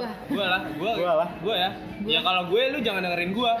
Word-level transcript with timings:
Gua. 0.00 0.08
Gua 0.32 0.46
lah, 0.48 0.64
gua. 0.80 0.96
Gua 0.96 1.12
lah. 1.12 1.28
Gua 1.44 1.52
ya. 1.60 1.76
Ya 2.08 2.24
kalau 2.24 2.48
gue 2.48 2.72
lu 2.72 2.80
jangan 2.80 3.04
dengerin 3.04 3.36
gua. 3.36 3.52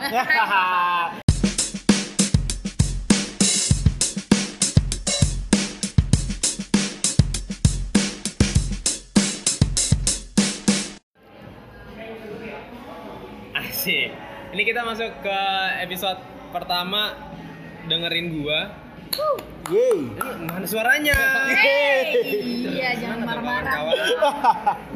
Asik. 13.60 14.16
Ini 14.56 14.62
kita 14.64 14.80
masuk 14.88 15.12
ke 15.20 15.40
episode 15.84 16.24
pertama 16.56 17.20
dengerin 17.84 18.40
gua. 18.40 18.72
Yeay. 19.68 20.00
Mana 20.40 20.64
suaranya? 20.64 21.16
Iya 22.64 22.90
jangan 22.96 23.18
marah-marah. 23.22 23.74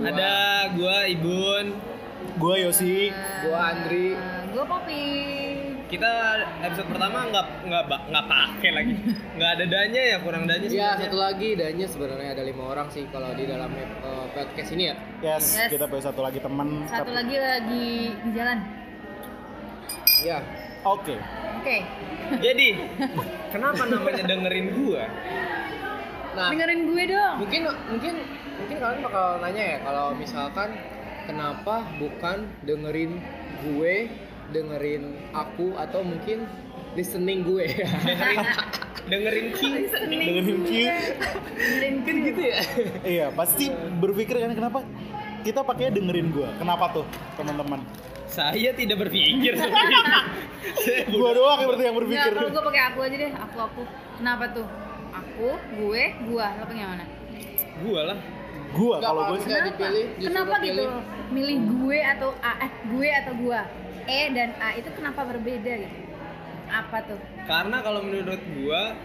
Ada 0.01 0.33
gua 0.73 0.97
Ibun. 1.07 1.67
Gua 2.35 2.55
Yosi. 2.57 3.13
Gua 3.45 3.59
Andri. 3.71 4.17
Gue 4.49 4.65
Popi. 4.65 5.05
Kita 5.85 6.11
episode 6.65 6.89
pertama 6.89 7.29
nggak 7.29 7.47
nggak 7.69 7.83
nggak 8.09 8.25
pakai 8.27 8.71
lagi. 8.73 8.95
Nggak 9.37 9.51
ada 9.53 9.65
danya 9.67 10.03
ya, 10.05 10.17
kurang 10.23 10.47
danya 10.47 10.63
Ya 10.65 10.71
sebenarnya. 10.71 11.03
satu 11.05 11.17
lagi 11.19 11.49
dannya 11.55 11.87
sebenarnya 11.87 12.31
ada 12.33 12.43
lima 12.43 12.63
orang 12.65 12.87
sih 12.89 13.05
kalau 13.11 13.31
di 13.35 13.45
dalam 13.45 13.71
eh, 13.75 14.27
podcast 14.31 14.71
ini 14.73 14.85
ya. 14.91 14.95
Yes, 15.21 15.45
Yes. 15.55 15.71
kita 15.71 15.85
punya 15.87 16.03
satu 16.05 16.21
lagi 16.23 16.39
teman. 16.39 16.87
Satu 16.87 17.11
lagi 17.11 17.37
lagi 17.37 17.87
di 18.17 18.31
jalan. 18.33 18.59
Ya. 20.23 20.39
Oke. 20.83 21.15
Oke. 21.65 21.81
Jadi, 22.45 22.77
kenapa 23.49 23.89
namanya 23.89 24.21
dengerin 24.29 24.69
gua? 24.77 25.09
Nah 26.35 26.53
Dengerin 26.53 26.93
gue 26.93 27.03
dong. 27.09 27.35
mungkin 27.41 27.63
mungkin 27.89 28.15
mungkin 28.61 28.77
kalian 28.77 29.01
bakal 29.01 29.39
nanya 29.41 29.65
ya 29.65 29.79
kalau 29.81 30.13
misalkan 30.13 30.77
kenapa 31.25 31.89
bukan 31.97 32.53
dengerin 32.67 33.23
gue, 33.65 34.13
dengerin 34.53 35.05
aku 35.33 35.73
atau 35.81 36.05
mungkin 36.05 36.45
listening 36.93 37.49
gue. 37.49 37.65
Dengerin 37.81 38.45
dengerin 39.11 39.47
Q. 39.57 39.61
Dengerin 40.05 40.59
Q. 40.69 40.71
Dengerin 41.57 41.97
kan 42.05 42.17
gitu 42.29 42.41
ya. 42.45 42.59
Iya, 43.07 43.27
pasti 43.33 43.73
berpikir 44.03 44.37
kan 44.37 44.53
kenapa 44.53 44.85
kita 45.45 45.61
pakai 45.61 45.93
dengerin 45.93 46.33
gua. 46.33 46.49
Kenapa 46.57 46.91
tuh, 46.91 47.05
teman-teman? 47.37 47.85
Saya 48.27 48.73
tidak 48.75 49.07
berpikir 49.07 49.53
seperti 49.61 49.93
itu. 49.93 50.19
Saya 50.83 51.03
Gua 51.13 51.31
doang 51.37 51.59
yang 51.61 51.69
berarti 51.71 51.85
yang 51.85 51.97
berpikir. 52.01 52.33
kalau 52.35 52.51
gue 52.51 52.65
pakai 52.73 52.83
aku 52.91 52.99
aja 53.05 53.17
deh. 53.21 53.33
Aku 53.37 53.57
aku. 53.61 53.83
Kenapa 54.19 54.45
tuh? 54.51 54.67
Aku, 55.15 55.49
gue, 55.79 56.03
gua. 56.27 56.47
Lo 56.59 56.65
pengen 56.67 56.83
yang 56.83 56.93
mana? 56.99 57.07
gua 57.75 58.01
lah. 58.15 58.19
Gua 58.75 58.97
kalau 58.99 59.23
gue 59.31 59.39
sih 59.39 59.51
disuruh 59.55 59.75
Kenapa 60.19 60.55
gitu? 60.59 60.67
pilih. 60.67 60.89
Milih 61.31 61.59
gue 61.79 61.99
atau 62.03 62.31
A? 62.43 62.53
Eh, 62.67 62.71
gue 62.91 63.09
atau 63.13 63.33
gua? 63.39 63.61
E 64.05 64.21
dan 64.35 64.51
A 64.59 64.75
itu 64.75 64.91
kenapa 64.99 65.23
berbeda 65.23 65.73
gitu? 65.79 65.99
Apa 66.67 67.07
tuh? 67.07 67.21
Karena 67.47 67.79
kalau 67.87 68.03
menurut 68.03 68.43
gua, 68.59 68.99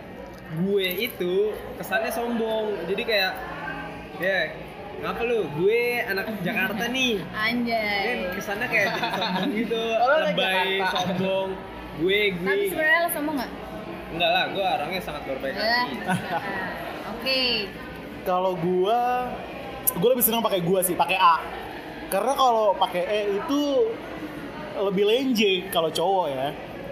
gue 0.57 0.87
itu 1.05 1.53
kesannya 1.77 2.09
sombong. 2.09 2.73
Jadi 2.89 3.03
kayak, 3.05 3.33
ya, 4.17 4.39
ngapa 4.99 5.21
lu? 5.23 5.39
Gue 5.55 5.79
anak 6.01 6.25
Jakarta 6.39 6.83
nih. 6.87 7.23
Kan 7.23 7.63
Anjay. 7.63 8.29
kesannya 8.35 8.67
kayak 8.67 8.87
jadi 8.91 9.09
sombong 9.13 9.49
gitu, 9.53 9.83
Oh, 10.05 10.17
lebay, 10.21 10.69
sombong. 10.85 11.49
Gue, 11.97 12.19
gue. 12.33 12.45
Tapi 12.45 12.65
sebenarnya 12.67 12.99
lo 12.99 13.09
sombong 13.09 13.35
nggak? 13.37 13.51
Enggak 14.09 14.31
lah, 14.31 14.43
gue 14.49 14.65
orangnya 14.65 15.01
sangat 15.01 15.21
berbaik 15.23 15.53
hati. 15.53 15.95
Oke. 17.11 17.41
kalau 18.21 18.53
gua 18.55 19.31
gua 19.95 20.09
lebih 20.11 20.21
senang 20.21 20.39
pakai 20.39 20.61
gua 20.61 20.79
sih, 20.79 20.93
pakai 20.93 21.17
A. 21.17 21.41
Karena 22.07 22.33
kalau 22.33 22.73
pakai 22.73 23.03
E 23.03 23.19
itu 23.37 23.61
lebih 24.77 25.03
lenje 25.03 25.67
kalau 25.69 25.89
cowok 25.89 26.25
ya. 26.29 26.47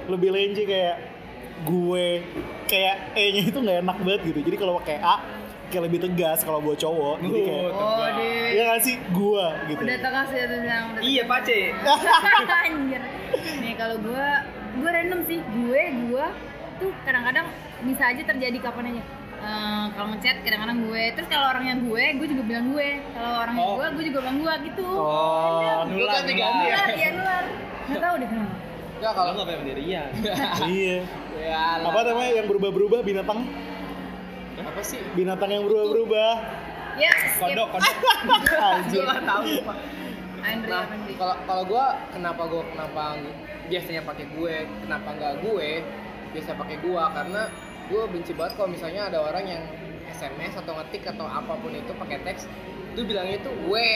Lebih 0.08 0.30
lenje 0.30 0.64
kayak 0.64 0.96
gue 1.64 2.08
kayak 2.66 2.96
E-nya 3.14 3.42
itu 3.46 3.58
nggak 3.58 3.78
enak 3.82 3.98
banget 3.98 4.22
gitu. 4.26 4.40
Jadi 4.44 4.56
kalau 4.56 4.74
pakai 4.78 4.98
A 5.00 5.16
kayak 5.68 5.84
lebih 5.84 6.00
tegas 6.00 6.40
kalau 6.42 6.60
buat 6.60 6.76
cowok. 6.76 7.20
Jadi 7.20 7.40
kayak 7.44 7.64
Oh, 7.70 7.82
Oh, 7.96 8.08
deh. 8.14 8.48
Iya 8.54 8.64
gak 8.68 8.82
sih? 8.82 8.96
Gua 9.10 9.46
gitu. 9.66 9.82
Udah 9.82 10.00
tegas 10.00 10.30
ya 10.30 10.44
tuh 10.46 10.58
bilang. 10.60 10.84
udah 10.92 11.02
Iya. 11.02 11.24
Pace. 11.26 11.60
Anjir. 12.64 13.02
Nih 13.60 13.74
kalau 13.76 13.96
gua 14.00 14.28
gua 14.76 14.90
random 14.92 15.22
sih. 15.24 15.40
Gue 15.44 15.82
gua 16.08 16.26
tuh 16.78 16.92
kadang-kadang 17.04 17.46
bisa 17.84 18.04
aja 18.06 18.22
terjadi 18.24 18.58
kapan 18.60 18.86
aja. 18.92 19.04
Eh, 19.38 19.86
kalau 19.94 20.08
ngechat 20.10 20.42
kadang-kadang 20.42 20.82
gue 20.84 21.04
terus 21.14 21.30
kalau 21.30 21.46
orangnya 21.48 21.78
gue 21.78 22.04
gue 22.18 22.28
juga 22.28 22.44
bilang 22.44 22.74
gue 22.74 22.90
kalau 23.14 23.32
orangnya 23.38 23.62
Oh. 23.62 23.76
gue 23.78 23.86
gue 23.94 24.04
juga 24.10 24.20
bilang 24.26 24.38
gue 24.42 24.54
gitu 24.66 24.82
Oh, 24.82 25.86
Nular, 25.86 26.26
nular. 26.26 26.26
ya? 26.26 26.50
nular 26.50 26.90
ya 26.92 27.10
nular 27.14 27.44
nggak 27.86 28.02
tahu 28.02 28.16
deh 28.18 28.28
kenapa 28.28 28.56
Enggak 28.98 29.14
Kalau 29.14 29.32
nggak 29.38 29.46
pengen 29.46 29.62
pendirian. 29.62 30.10
iya. 30.74 30.98
ya 31.38 31.66
lah. 31.86 31.90
Apa 31.94 32.00
namanya 32.10 32.32
yang 32.42 32.48
berubah-berubah 32.50 33.00
binatang? 33.06 33.40
Apa 34.58 34.82
sih? 34.82 35.00
Binatang 35.14 35.50
yang 35.54 35.64
berubah-berubah. 35.70 36.32
ya 36.98 37.14
Kodok, 37.38 37.78
kodok. 37.78 37.96
Anjir. 38.74 39.06
Gua 39.06 39.22
tahu 39.22 39.44
Pak. 39.62 39.78
Andre 40.38 40.70
Nah, 40.70 40.84
Andre. 40.90 41.14
kalau 41.18 41.36
kalau 41.46 41.64
gua 41.70 41.86
kenapa 42.10 42.42
gua 42.50 42.64
kenapa 42.74 43.04
biasanya 43.68 44.02
pakai 44.08 44.26
gue, 44.32 44.56
kenapa 44.86 45.10
nggak 45.12 45.34
gue? 45.44 45.70
Biasa 46.32 46.56
pakai 46.56 46.78
gua 46.82 47.12
karena 47.12 47.52
gua 47.92 48.02
benci 48.08 48.32
banget 48.32 48.54
kalau 48.56 48.70
misalnya 48.72 49.12
ada 49.12 49.20
orang 49.22 49.46
yang 49.46 49.64
SMS 50.08 50.56
atau 50.56 50.74
ngetik 50.80 51.04
atau 51.04 51.28
apa 51.28 51.54
pun 51.60 51.76
itu 51.76 51.92
pakai 51.94 52.24
teks 52.24 52.48
itu 52.96 53.06
bilangnya 53.06 53.38
itu 53.38 53.52
gue, 53.54 53.90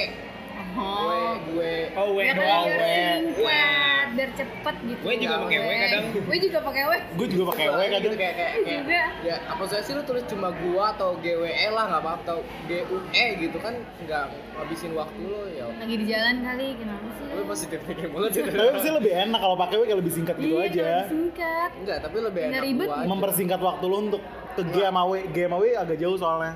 gue, 0.72 0.82
oh 0.82 1.34
gue. 1.48 1.76
Oh, 1.94 2.08
we 2.12 2.24
biar 2.24 2.36
doang, 2.36 2.64
biar 2.64 2.80
we. 2.80 2.94
singkat 3.32 4.08
biar 4.12 4.30
cepet 4.34 4.76
gitu 4.84 5.02
Gue 5.02 5.16
juga 5.18 5.36
pakai 5.40 5.58
we 5.58 5.74
kadang. 5.78 6.06
gue 6.12 6.38
juga 6.42 6.60
pakai 6.62 6.84
we 6.84 6.98
Gue 7.12 7.28
juga 7.28 7.44
pakai 7.48 7.64
Gitu, 7.64 7.72
kadang. 7.72 7.92
kayak 8.14 8.34
kayak 8.34 8.36
kayak 8.36 8.80
Juga. 8.82 9.04
ya 9.22 9.36
apa 9.46 9.64
saya 9.66 9.82
sih 9.82 9.94
lu 9.94 10.04
tulis 10.04 10.24
cuma 10.26 10.48
gua 10.54 10.86
atau 10.92 11.10
GWE 11.18 11.48
lah 11.70 11.84
nggak 11.88 12.02
apa-apa 12.02 12.22
atau 12.22 12.38
GUE 12.66 13.26
gitu 13.38 13.58
kan 13.58 13.74
nggak 14.02 14.26
ngabisin 14.54 14.92
waktu 14.94 15.22
lo 15.22 15.42
ya 15.50 15.66
lagi 15.72 15.96
di 15.96 16.06
jalan 16.06 16.36
kali 16.42 16.66
kenapa 16.76 17.08
sih 17.10 17.26
Tapi 17.26 17.44
positif 17.46 17.80
banget 17.86 18.30
sih 18.30 18.42
Tapi 18.44 18.80
sih 18.80 18.92
lebih 18.92 19.12
enak 19.14 19.40
kalau 19.40 19.56
pakai 19.58 19.76
kayak 19.82 19.98
lebih 19.98 20.14
singkat 20.14 20.36
gitu 20.38 20.54
Iya, 20.54 20.68
aja. 20.68 20.88
singkat 21.08 21.70
Enggak, 21.74 21.98
tapi 22.02 22.18
lebih 22.20 22.42
enak. 22.44 22.62
Mempersingkat 23.06 23.60
waktu 23.60 23.86
lu 23.86 23.98
untuk 24.06 24.22
ke 24.52 24.64
G 24.66 24.76
sama 24.82 25.02
W. 25.06 25.14
G 25.26 25.38
sama 25.42 25.58
W 25.58 25.66
agak 25.74 25.98
jauh 25.98 26.16
soalnya 26.16 26.54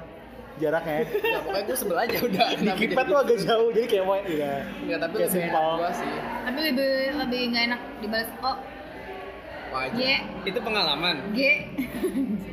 jaraknya. 0.56 1.00
Ya, 1.06 1.40
pokoknya 1.42 1.64
gue 1.64 1.78
sebel 1.78 1.98
aja 1.98 2.18
udah. 2.22 2.48
Di 2.64 2.70
keypad 2.76 3.06
tuh 3.06 3.18
agak 3.18 3.38
jauh, 3.44 3.70
jadi 3.70 3.86
kayak 3.86 4.06
W 4.06 4.12
ya. 4.30 4.54
Enggak, 4.82 5.00
tapi 5.04 5.14
Kayak 5.16 5.30
lebih 5.30 5.42
enak 5.44 5.54
simpel. 5.54 5.92
sih. 5.92 6.14
tapi 6.46 6.60
lebih 6.64 6.92
lebih 7.20 7.42
nggak 7.52 7.64
enak 7.68 7.82
dibalas 8.00 8.30
oh 8.42 8.58
Wajib. 9.74 10.00
G 10.00 10.02
Itu 10.48 10.60
pengalaman. 10.62 11.16
G 11.36 11.40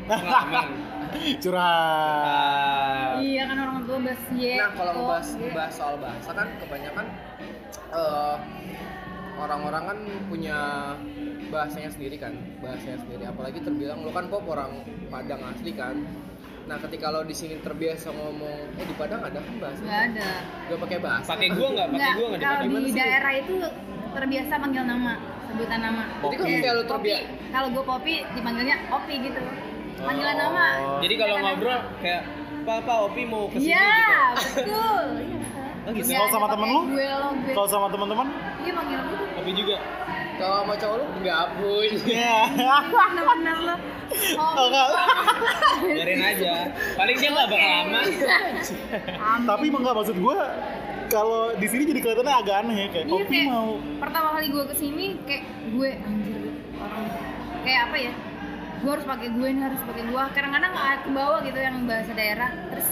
Pengalaman. 0.05 0.69
Curhat. 1.43 3.15
Iya 3.21 3.43
kan 3.47 3.57
orang 3.61 3.79
tua 3.85 3.99
balas 4.01 4.23
Y 4.33 4.57
Nah, 4.57 4.71
kalau 4.73 4.93
ngebahas 4.97 5.29
bahas 5.53 5.75
soal 5.77 5.95
bahasa 6.01 6.31
kan 6.33 6.49
kebanyakan 6.59 7.07
eh, 7.93 8.37
orang-orang 9.37 9.83
kan 9.87 9.99
punya 10.27 10.59
bahasanya 11.49 11.91
sendiri 11.93 12.17
kan, 12.17 12.33
bahasanya 12.59 12.99
sendiri. 13.05 13.23
Apalagi 13.29 13.61
terbilang 13.61 14.03
lo 14.03 14.11
kan 14.11 14.27
pop 14.27 14.43
orang 14.49 14.83
Padang 15.07 15.45
asli 15.47 15.77
kan. 15.77 15.97
Nah, 16.63 16.77
ketika 16.79 17.11
lo 17.11 17.21
di 17.23 17.33
sini 17.33 17.59
terbiasa 17.59 18.09
ngomong, 18.09 18.59
eh 18.73 18.85
di 18.85 18.95
Padang 18.95 19.21
ada 19.21 19.35
kan 19.37 19.55
bahasa? 19.59 19.83
nggak 19.83 20.03
ada 20.09 20.31
Gak 20.65 20.79
pakai 20.79 20.99
bahasa. 20.99 21.27
pakai 21.29 21.49
gua 21.51 21.69
nggak? 21.71 21.87
Pakai 21.91 22.13
gua 22.15 22.27
nggak 22.29 22.41
kalau 22.41 22.63
di 22.65 22.79
sih? 22.85 22.95
daerah 22.95 23.33
itu 23.35 23.55
terbiasa 24.13 24.53
panggil 24.55 24.85
nama 24.85 25.13
sebutan 25.43 25.81
nama 25.81 26.03
Jadi 26.23 26.35
kalau 26.35 26.49
misalnya 26.49 26.73
lo 26.73 26.85
terbiasa, 26.87 27.25
kalau 27.51 27.69
gue 27.69 27.85
Popi 27.85 28.15
dipanggilnya 28.31 28.77
Opi 28.91 29.15
gitu 29.21 29.41
panggilan 29.99 30.35
Oh. 30.35 30.41
nama 30.41 30.67
Jadi 30.99 31.15
kalau 31.17 31.37
ngobrol 31.39 31.81
kayak 31.99 32.23
Papa 32.63 32.95
Opi 33.05 33.23
mau 33.25 33.45
ke 33.47 33.59
sini 33.59 33.69
Iya, 33.69 33.91
gitu. 34.33 34.61
betul. 34.63 35.05
Iya. 35.83 35.91
Oh, 35.91 35.93
gitu. 35.93 36.09
Kalau 36.09 36.23
ada 36.23 36.33
sama 36.33 36.47
temen 36.47 36.69
lu? 36.69 36.81
Gue 36.87 37.03
gue. 37.03 37.53
Kalau 37.53 37.69
sama 37.69 37.87
teman-teman? 37.91 38.27
Iya 38.63 38.73
panggil 38.73 38.99
gitu. 39.03 39.25
Opi 39.35 39.53
juga. 39.55 39.79
kalau 40.33 40.57
sama 40.65 40.75
cowok 40.75 40.97
lo 40.99 41.07
nggak 41.23 41.43
punya. 41.55 41.99
Iya. 42.03 42.39
Bener-bener 42.89 43.57
lo. 43.63 43.75
Oh, 44.37 44.53
Oh, 44.53 44.65
enggak. 44.69 44.89
Biarin 45.83 46.21
aja. 46.21 46.53
Paling 46.95 47.17
dia 47.17 47.31
nggak 47.31 47.47
bakal 47.49 47.71
lama. 47.71 48.01
Amin. 48.01 49.45
Tapi 49.51 49.65
emang 49.67 49.81
enggak 49.83 49.97
maksud 49.97 50.17
gua 50.19 50.39
kalau 51.09 51.53
di 51.55 51.67
sini 51.69 51.83
jadi 51.85 52.01
kelihatannya 52.01 52.37
agak 52.41 52.57
aneh 52.65 52.77
ya 52.79 52.87
kayak 52.89 53.05
Iya 53.05 53.13
kopi 53.13 53.29
kayak 53.29 53.53
mau 53.53 53.69
pertama 54.01 54.29
kali 54.33 54.47
gue 54.49 54.65
ke 54.65 54.75
sini 54.75 55.07
kayak 55.29 55.45
gue 55.69 55.91
anjir 56.01 56.41
orang 56.81 57.05
kayak 57.63 57.81
apa 57.85 57.97
ya? 58.01 58.13
Gue 58.81 58.91
harus 58.91 59.07
pakai 59.07 59.29
gue 59.29 59.49
nih 59.53 59.63
harus 59.63 59.81
pakai 59.85 60.03
gue. 60.09 60.23
Kadang-kadang 60.33 60.71
nggak 60.73 60.93
ke 61.05 61.11
bawah 61.13 61.39
gitu 61.45 61.59
yang 61.61 61.77
bahasa 61.85 62.13
daerah. 62.17 62.51
Terus 62.73 62.89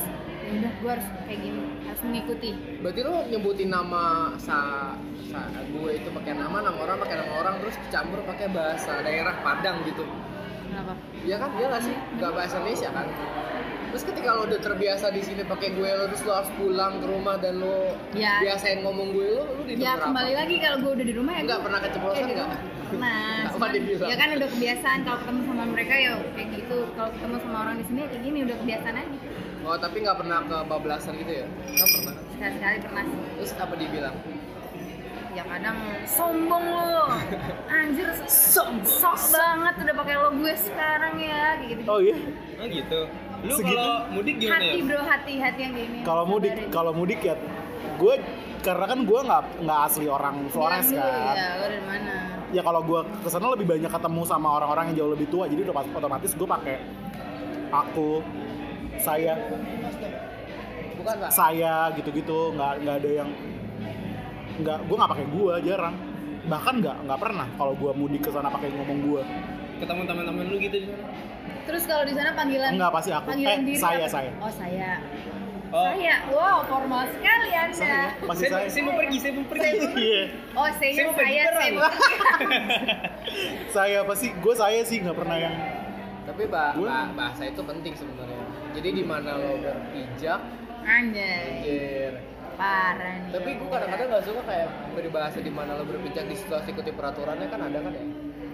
udah 0.52 0.73
gue 0.75 0.91
harus 0.91 1.06
kayak 1.23 1.41
gini 1.41 1.61
harus 1.82 2.00
mengikuti. 2.02 2.50
Berarti 2.81 3.00
lo 3.00 3.14
nyebutin 3.25 3.69
nama 3.69 4.05
sa, 4.37 4.58
sa 5.25 5.41
gue 5.64 5.91
itu 5.93 6.08
pakai 6.11 6.32
nama, 6.35 6.56
nama 6.61 6.79
orang 6.79 6.97
pakai 6.99 7.17
nama 7.19 7.32
orang 7.38 7.55
terus 7.61 7.76
dicampur 7.81 8.20
pakai 8.25 8.47
bahasa 8.49 9.00
daerah 9.00 9.35
Padang 9.41 9.82
gitu. 9.85 10.05
Kenapa? 10.67 10.93
Iya 11.20 11.37
kan? 11.37 11.50
Iya 11.55 11.67
nggak 11.69 11.82
sih? 11.82 11.94
Nggak 12.17 12.32
bahasa 12.32 12.55
Indonesia 12.58 12.88
kan? 12.91 13.06
Terus 13.91 14.05
ketika 14.06 14.29
lo 14.32 14.47
udah 14.47 14.61
terbiasa 14.61 15.06
di 15.11 15.19
sini 15.19 15.43
pakai 15.43 15.75
gue 15.75 15.91
lo 15.91 16.06
terus 16.06 16.23
lo 16.23 16.32
harus 16.32 16.50
pulang 16.55 17.02
ke 17.02 17.06
rumah 17.06 17.37
dan 17.37 17.58
lo 17.58 17.99
Ya. 18.14 18.38
biasain 18.38 18.81
ngomong 18.81 19.11
gue 19.11 19.29
lo, 19.32 19.43
lo 19.50 19.62
di 19.64 19.75
ya 19.76 19.99
kembali 19.99 20.32
lagi 20.32 20.55
kalau 20.58 20.79
gue 20.81 20.93
udah 20.94 21.06
di 21.06 21.14
rumah 21.17 21.32
ya 21.32 21.43
Enggak 21.43 21.58
gua- 21.58 21.67
pernah 21.67 21.81
keceplosan 21.82 22.26
nggak? 22.29 22.49
Pernah. 22.91 23.35
Cuman? 23.50 23.70
Ya 24.02 24.17
kan 24.17 24.29
udah 24.35 24.49
kebiasaan 24.50 24.99
kalau 25.02 25.19
ketemu 25.20 25.41
sama 25.47 25.64
mereka 25.69 25.94
ya 25.94 26.12
kayak 26.35 26.49
gitu. 26.55 26.79
Kalau 26.94 27.11
ketemu 27.11 27.37
sama 27.38 27.56
orang 27.61 27.75
di 27.79 27.85
sini 27.87 27.99
ya 27.99 28.08
kayak 28.08 28.23
gini 28.23 28.38
udah 28.47 28.56
kebiasaan 28.62 28.94
aja. 28.97 29.19
Oh 29.61 29.77
tapi 29.77 29.97
nggak 30.01 30.17
pernah 30.17 30.39
kebablasan 30.49 31.12
gitu 31.21 31.33
ya? 31.45 31.47
Nggak 31.47 31.89
pernah. 31.93 32.15
Sekali-sekali 32.33 32.77
pernah 32.81 33.03
sih. 33.05 33.21
Terus 33.37 33.51
apa 33.61 33.75
dibilang? 33.77 34.17
Ya 35.31 35.43
kadang 35.47 35.79
sombong 36.09 36.65
lu. 36.65 37.05
Anjir 37.77 38.09
sok 38.27 38.69
sok 38.83 39.17
banget 39.31 39.75
udah 39.87 39.95
pakai 40.03 40.15
lo 40.19 40.31
gue 40.35 40.55
sekarang 40.59 41.15
ya 41.21 41.61
kayak 41.61 41.69
gitu. 41.77 41.83
Oh 41.87 41.99
iya. 42.01 42.17
Oh 42.59 42.67
gitu. 42.67 43.01
Lu 43.41 43.55
kalau 43.65 43.93
mudik 44.12 44.37
gimana 44.37 44.61
ya? 44.61 44.73
hati 44.75 44.81
bro 44.85 45.01
hati 45.01 45.33
hati 45.41 45.61
yang 45.65 45.75
gini. 45.77 45.99
Kalau 46.05 46.25
mudik, 46.29 46.53
kalau 46.69 46.93
mudik 46.93 47.21
ya 47.25 47.35
gue 48.01 48.15
karena 48.61 48.85
kan 48.85 49.01
gue 49.05 49.21
nggak 49.21 49.43
nggak 49.65 49.81
asli 49.89 50.07
orang 50.09 50.37
Flores 50.53 50.89
Bilang 50.89 51.05
dulu, 51.05 51.21
kan. 51.25 51.35
Ya, 51.37 51.49
lo 51.57 51.65
dari 51.69 51.85
mana? 51.85 52.15
Ya 52.51 52.62
kalau 52.67 52.81
gue 52.85 53.01
ke 53.25 53.29
sana 53.33 53.47
lebih 53.55 53.67
banyak 53.69 53.89
ketemu 53.93 54.23
sama 54.29 54.49
orang-orang 54.61 54.85
yang 54.93 54.97
jauh 55.05 55.12
lebih 55.15 55.29
tua, 55.33 55.45
jadi 55.47 55.61
udah 55.65 55.75
otomatis 55.97 56.35
gue 56.35 56.49
pakai 56.49 56.77
aku, 57.71 58.21
saya, 59.00 59.32
Bukan 60.94 61.14
pak? 61.17 61.31
saya 61.31 61.75
gitu-gitu, 61.94 62.52
nggak 62.52 62.73
nggak 62.81 62.97
ada 62.99 63.11
yang 63.14 63.29
nggak 64.58 64.79
gue 64.82 64.97
nggak 64.97 65.11
pakai 65.11 65.26
gue 65.26 65.55
jarang 65.64 65.97
bahkan 66.43 66.75
nggak 66.76 66.97
nggak 67.02 67.19
pernah 67.19 67.47
kalau 67.55 67.73
gue 67.73 67.91
mudik 67.94 68.20
ke 68.20 68.31
sana 68.31 68.49
pakai 68.49 68.69
ngomong 68.70 68.99
gue 69.02 69.23
Ketemu 69.79 70.02
teman-teman 70.05 70.44
lu 70.44 70.56
gitu 70.58 70.76
di 70.76 70.87
sana? 70.87 71.08
Terus 71.62 71.82
kalau 71.85 72.05
di 72.05 72.12
sana 72.12 72.31
panggilan 72.31 72.70
Enggak, 72.70 72.93
pasti 72.93 73.11
aku. 73.11 73.26
Panggilan 73.26 73.56
Eh, 73.56 73.64
diri 73.64 73.79
saya, 73.79 73.97
apa? 73.99 74.12
saya. 74.12 74.32
Oh, 74.37 74.52
saya. 74.52 74.91
Oh. 75.70 75.87
Saya. 75.87 76.14
Wow, 76.29 76.58
formal 76.67 77.05
sekali 77.08 77.50
Anda. 77.50 77.73
saya 77.75 78.00
pasti 78.20 78.44
Saya, 78.44 78.52
saya 78.52 78.69
saya 78.69 78.82
mau 78.82 78.94
pergi, 78.94 79.17
saya 79.17 79.32
mau 79.32 79.47
pergi. 79.47 79.70
iya 79.97 80.23
Oh, 80.52 80.69
saya 80.69 80.91
Saya 80.91 81.05
mau 81.06 81.14
pergi 81.14 81.32
saya, 81.32 81.44
saya. 81.49 81.70
mau 81.70 81.88
pergi. 81.88 82.14
saya 83.75 83.99
pasti 84.05 84.26
gue 84.35 84.55
saya 84.55 84.81
sih 84.82 84.97
nggak 84.99 85.17
pernah 85.17 85.37
yang 85.38 85.55
Tapi 86.23 86.43
bah, 86.47 86.70
bah- 86.76 87.08
bahasa 87.14 87.43
itu 87.43 87.62
penting 87.62 87.93
sebenarnya. 87.94 88.40
Jadi 88.71 88.89
di 88.95 89.05
mana 89.05 89.35
lo 89.35 89.59
berpijak, 89.59 90.41
Anjay. 90.87 91.43
anjir. 91.61 92.13
Parah 92.55 93.15
nih. 93.25 93.33
Tapi 93.33 93.51
gue 93.57 93.69
kadang-kadang 93.73 94.07
nggak 94.13 94.25
suka 94.29 94.41
kayak 94.45 94.69
beri 94.93 95.11
bahasa 95.11 95.39
di 95.41 95.49
mana 95.49 95.81
lo 95.81 95.85
berpijak 95.89 96.29
di 96.29 96.37
situasi 96.37 96.71
ikuti 96.71 96.93
peraturannya 96.93 97.49
kan 97.49 97.61
ada 97.67 97.79
kan 97.81 97.93
ya? 97.93 98.05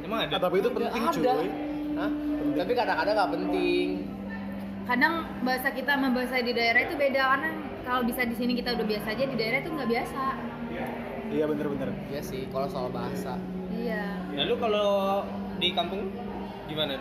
Emang 0.06 0.18
ada? 0.24 0.38
Ah, 0.38 0.40
tapi 0.46 0.56
itu 0.62 0.70
penting 0.70 1.02
ada. 1.02 1.12
cuy 1.12 1.48
Hah? 1.96 2.10
Tapi 2.56 2.72
kadang-kadang 2.72 3.14
nggak 3.18 3.32
penting. 3.34 3.88
Kadang 4.86 5.14
bahasa 5.42 5.68
kita 5.74 5.90
sama 5.98 6.08
bahasa 6.14 6.38
di 6.38 6.52
daerah 6.54 6.80
itu 6.86 6.94
beda 6.94 7.22
karena 7.34 7.50
kalau 7.82 8.02
bisa 8.06 8.22
di 8.22 8.34
sini 8.38 8.52
kita 8.54 8.78
udah 8.78 8.86
biasa 8.86 9.06
aja 9.10 9.24
di 9.26 9.36
daerah 9.36 9.58
itu 9.58 9.70
nggak 9.74 9.90
biasa. 9.90 10.24
iya 11.26 11.42
bener-bener 11.42 11.90
Iya 12.06 12.22
sih, 12.22 12.46
kalau 12.54 12.70
soal 12.70 12.86
bahasa 12.94 13.34
Iya. 13.74 14.22
Lalu 14.38 14.54
kalau 14.62 15.26
di 15.58 15.74
kampung 15.74 16.14
gimana? 16.70 16.94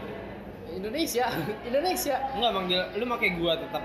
Indonesia, 0.76 1.26
Indonesia. 1.70 2.16
Enggak 2.36 2.52
manggil, 2.52 2.82
lu 2.96 3.06
pakai 3.08 3.30
gua 3.36 3.54
tetap. 3.56 3.84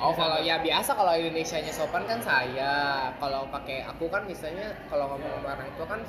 Oh 0.00 0.16
kalau 0.16 0.40
ya 0.40 0.56
biasa 0.56 0.96
kalau 0.96 1.12
Indonesianya 1.12 1.68
sopan 1.68 2.08
kan 2.08 2.22
saya. 2.24 2.72
Kalau 3.20 3.44
pakai 3.52 3.84
aku 3.84 4.08
kan 4.08 4.24
misalnya 4.24 4.72
kalau 4.88 5.12
ngomong 5.12 5.28
sama 5.36 5.48
orang 5.52 5.68
tua 5.76 5.86
kan 5.86 6.00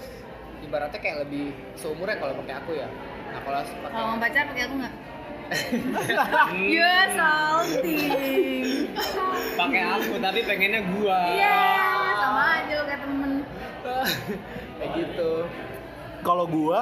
ibaratnya 0.61 0.99
kayak 1.01 1.17
lebih 1.27 1.51
seumurnya 1.75 2.15
kalau 2.15 2.33
pakai 2.39 2.55
aku 2.55 2.71
ya. 2.79 2.87
Nah 3.27 3.41
kalau 3.43 3.59
pakai 3.59 3.91
Kalau 3.91 4.05
mau 4.07 4.19
pacar 4.19 4.43
pakai 4.47 4.63
aku 4.63 4.75
nggak? 4.79 4.95
Hmm, 6.31 6.71
Ya 6.71 7.11
salting. 7.11 8.87
Pakai 9.59 9.81
aku 9.83 10.13
tapi 10.17 10.39
pengennya 10.47 10.79
gua. 10.95 11.19
Iya, 11.27 11.59
sama 12.15 12.43
aja 12.55 12.71
lo 12.71 12.83
kayak 12.87 13.01
temen. 13.03 13.31
kayak 14.79 14.91
gitu. 14.95 15.31
kalau 16.21 16.45
gue 16.47 16.81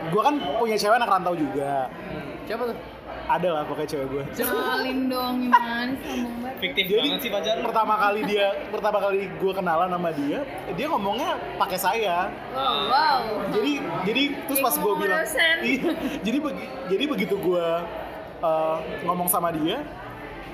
gue 0.00 0.22
kan 0.22 0.34
punya 0.56 0.76
cewek 0.76 0.96
anak 0.96 1.10
rantau 1.10 1.34
juga. 1.34 1.90
Siapa 2.44 2.64
tuh? 2.64 2.78
ada 3.28 3.48
lah 3.50 3.62
pokoknya 3.64 3.88
cewek 3.88 4.06
gue 4.08 4.22
Salim 4.32 5.12
dong 5.12 5.34
gimana 5.44 5.92
sih 5.92 6.08
sombong 6.08 6.36
banget. 6.40 6.56
Fiktif 6.58 6.84
jadi 6.86 7.00
banget 7.04 7.20
sih 7.20 7.30
pacar 7.30 7.54
pertama 7.60 7.94
kali 7.98 8.20
dia 8.24 8.46
pertama 8.72 8.98
kali 8.98 9.18
gue 9.28 9.52
kenalan 9.52 9.88
sama 9.92 10.10
dia 10.12 10.38
dia 10.72 10.86
ngomongnya 10.88 11.30
pakai 11.60 11.76
saya 11.76 12.32
Wow, 12.56 12.88
wow. 12.88 13.20
jadi 13.52 13.72
jadi 14.04 14.22
terus 14.48 14.60
pas 14.60 14.74
gue 14.74 14.92
bilang 14.96 15.20
iya 15.60 15.92
jadi 16.26 16.38
begi- 16.40 16.70
jadi 16.88 17.04
begitu 17.04 17.34
gue 17.36 17.66
uh, 18.40 18.76
ngomong 19.04 19.28
sama 19.28 19.52
dia 19.52 19.84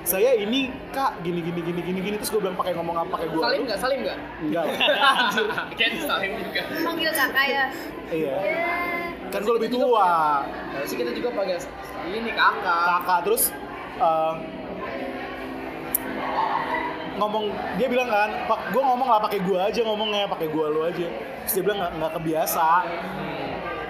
saya 0.03 0.35
ini 0.35 0.69
kak 0.91 1.23
gini 1.23 1.41
gini 1.41 1.59
gini 1.63 1.81
gini 1.81 1.99
gini 2.03 2.15
terus 2.19 2.29
gue 2.29 2.37
bilang 2.37 2.53
pakai 2.53 2.75
ngomong 2.75 2.95
apa 2.99 3.09
pakai 3.09 3.27
gue 3.31 3.39
Salim 3.41 3.61
nggak? 3.65 3.79
Salim 3.79 3.99
nggak? 4.03 4.19
enggak. 4.43 4.65
Kan 5.79 5.91
salim 5.97 6.31
juga. 6.37 6.61
Panggil 6.83 7.09
kakak 7.09 7.45
ya. 7.47 7.65
iya 8.11 8.35
Ya. 8.37 8.75
Kan 9.35 9.43
gue 9.43 9.55
lebih 9.59 9.71
tua. 9.75 10.47
Nah, 10.47 10.83
sih 10.87 10.95
kita 10.95 11.11
juga 11.11 11.35
panggil 11.35 11.59
ini 12.07 12.31
kakak. 12.31 12.83
kakak 12.87 13.19
terus 13.27 13.43
uh, 13.99 14.39
ngomong 17.19 17.51
dia 17.75 17.87
bilang 17.91 18.07
kan 18.07 18.31
pak 18.47 18.71
gue 18.71 18.79
ngomong 18.79 19.07
lah 19.11 19.19
pakai 19.27 19.39
gue 19.43 19.59
aja 19.59 19.81
ngomongnya 19.83 20.31
pakai 20.31 20.47
gue 20.47 20.65
lu 20.71 20.87
aja. 20.87 21.07
Terus 21.43 21.51
dia 21.51 21.63
bilang 21.67 21.79
nggak 21.83 21.93
nggak 21.99 22.13
kebiasa. 22.15 22.67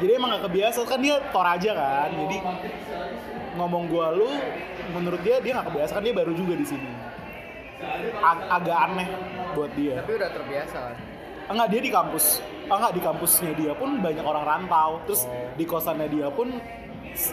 Jadi 0.01 0.12
emang 0.18 0.30
nggak 0.33 0.44
kebiasa 0.50 0.80
kan 0.89 1.00
dia 1.06 1.15
toraja 1.30 1.71
kan. 1.77 2.09
Jadi 2.25 2.38
ngomong 3.53 3.83
gue 3.86 4.07
lu 4.18 4.30
menurut 4.98 5.21
dia 5.21 5.38
dia 5.45 5.62
nggak 5.62 5.69
kebiasa 5.69 5.91
kan 5.94 6.01
dia 6.01 6.15
baru 6.18 6.33
juga 6.33 6.57
di 6.57 6.65
sini. 6.65 6.89
Ag- 8.18 8.48
agak 8.50 8.77
aneh 8.89 9.09
buat 9.53 9.69
dia. 9.77 10.01
Tapi 10.01 10.13
udah 10.18 10.31
terbiasa. 10.33 10.80
Kan. 10.89 10.98
enggak 11.45 11.68
dia 11.69 11.81
di 11.86 11.91
kampus 11.94 12.41
enggak 12.67 12.94
di 12.94 13.01
kampusnya 13.01 13.51
dia 13.53 13.73
pun 13.73 14.00
banyak 14.00 14.21
orang 14.21 14.44
rantau 14.44 15.00
terus 15.06 15.25
Oh. 15.25 15.31
di 15.53 15.63
kosannya 15.63 16.07
dia 16.07 16.27
pun 16.29 16.50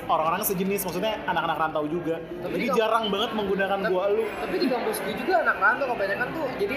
orang-orang 0.06 0.46
sejenis 0.46 0.87
maksudnya 0.87 1.19
anak-anak 1.25 1.58
rantau 1.58 1.84
juga 1.84 2.23
Tapi 2.38 2.55
jadi 2.55 2.67
jarang 2.73 3.11
banget 3.11 3.31
menggunakan 3.34 3.79
Tapi- 3.81 3.90
gua 3.90 4.05
lu 4.08 4.25
Tapi 4.38 4.56
di 4.56 4.69
kampus 4.70 4.96
gue 5.02 5.14
juga 5.19 5.34
anak 5.43 5.56
rantau 5.58 5.87
kebanyakan 5.90 6.29
tuh 6.31 6.46
jadi 6.56 6.76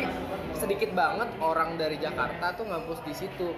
sedikit 0.55 0.89
banget 0.91 1.29
orang 1.37 1.75
dari 1.75 1.99
Jakarta 1.99 2.55
tuh 2.55 2.63
ngampus 2.65 3.03
di 3.03 3.13
situ. 3.13 3.51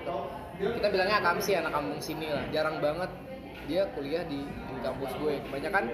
Kita 0.58 0.88
bilangnya 0.90 1.22
akamsi 1.22 1.54
anak 1.54 1.70
kampung 1.70 2.02
sini 2.02 2.26
lah. 2.28 2.42
Jarang 2.50 2.82
banget 2.82 3.08
dia 3.70 3.86
kuliah 3.94 4.26
di, 4.26 4.42
di 4.44 4.80
kampus 4.82 5.14
gue. 5.16 5.38
Kebanyakan 5.46 5.94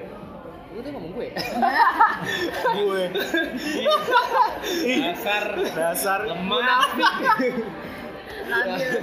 lu 0.73 0.79
tuh 0.81 0.91
ngomong 0.95 1.11
gue. 1.13 1.27
gue 2.79 3.03
Dasar 5.03 5.45
dasar 5.69 6.19
lemah, 6.25 6.81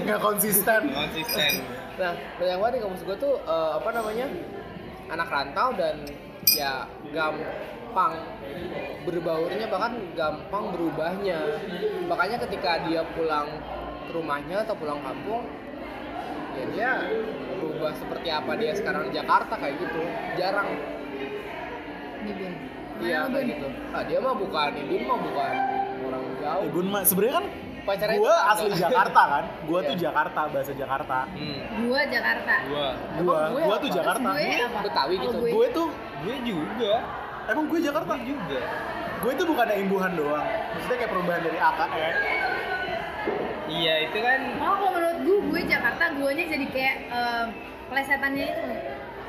nggak 0.04 0.20
konsisten 0.20 0.80
konsisten. 0.92 1.52
nah, 1.96 2.12
banyak 2.38 2.56
banget 2.60 2.72
di 2.76 2.80
kampus 2.84 3.02
gue 3.04 3.16
tuh 3.18 3.34
eh, 3.44 3.70
apa 3.76 3.88
namanya? 3.92 4.26
anak 5.10 5.26
rantau 5.26 5.74
dan 5.74 6.06
ya 6.54 6.86
gampang 7.10 8.14
berbaurnya 9.02 9.66
bahkan 9.66 9.98
gampang 10.14 10.64
berubahnya. 10.70 11.38
Makanya 12.06 12.38
ketika 12.46 12.86
dia 12.86 13.02
pulang 13.18 13.50
ke 14.06 14.10
rumahnya 14.14 14.62
atau 14.62 14.78
pulang 14.78 15.02
kampung 15.02 15.42
ya 16.50 16.64
dia 16.74 16.90
berubah 17.58 17.94
seperti 17.94 18.28
apa 18.30 18.52
dia 18.58 18.72
sekarang 18.74 19.10
di 19.10 19.18
Jakarta 19.18 19.54
kayak 19.58 19.74
gitu. 19.82 20.02
Jarang. 20.38 20.68
Iya 23.00 23.26
kayak 23.32 23.46
gitu. 23.50 23.68
Ah 23.90 24.02
dia 24.06 24.18
mah 24.22 24.34
bukan 24.38 24.70
ibun 24.78 25.02
mah 25.10 25.18
bukan 25.18 25.52
orang 26.06 26.24
jauh. 26.38 26.64
Ibun 26.70 26.86
mah 26.86 27.02
sebenarnya 27.02 27.34
kan 27.42 27.46
Pacarnya 27.80 28.16
gue 28.16 28.28
tetangga. 28.28 28.52
asli 28.52 28.70
Jakarta 28.74 29.22
kan 29.26 29.44
gue 29.62 29.80
tuh 29.80 29.94
Iya. 29.94 30.02
Jakarta 30.02 30.40
bahasa 30.46 30.72
Jakarta 30.72 31.18
Hmm, 31.30 31.58
Gua 31.82 32.00
Jakarta. 32.04 32.54
gua, 32.62 32.88
gue 33.16 33.36
gue 33.50 33.62
apa? 33.66 33.74
tuh 33.78 33.90
Jakarta 33.90 34.28
Gue 34.30 34.46
apa? 34.60 34.78
Betawi 34.82 35.14
Oh, 35.14 35.22
gitu. 35.22 35.36
gue. 35.36 35.50
gue 35.50 35.66
tuh 35.70 35.88
gue 36.20 36.36
juga, 36.42 36.92
emang 37.46 37.64
gue 37.66 37.80
Jakarta 37.80 38.12
gue 38.14 38.26
juga. 38.26 38.60
gue 39.20 39.32
tuh 39.34 39.46
bukan 39.46 39.66
imbuhan 39.74 40.12
doang 40.14 40.44
maksudnya 40.70 40.96
kayak 40.96 41.10
perubahan 41.10 41.42
dari 41.42 41.58
A 41.58 41.70
ke 41.70 41.84
E 41.90 42.08
Iya 43.70 43.94
itu 44.02 44.18
kan 44.18 44.40
Oh, 44.58 44.74
kalau 44.74 44.90
menurut 44.90 45.18
gue, 45.20 45.38
gue 45.46 45.62
Jakarta, 45.64 46.04
guanya 46.12 46.44
jadi 46.44 46.66
kayak 46.66 46.96
em, 47.08 47.46
plesetannya 47.86 48.44
itu. 48.46 48.64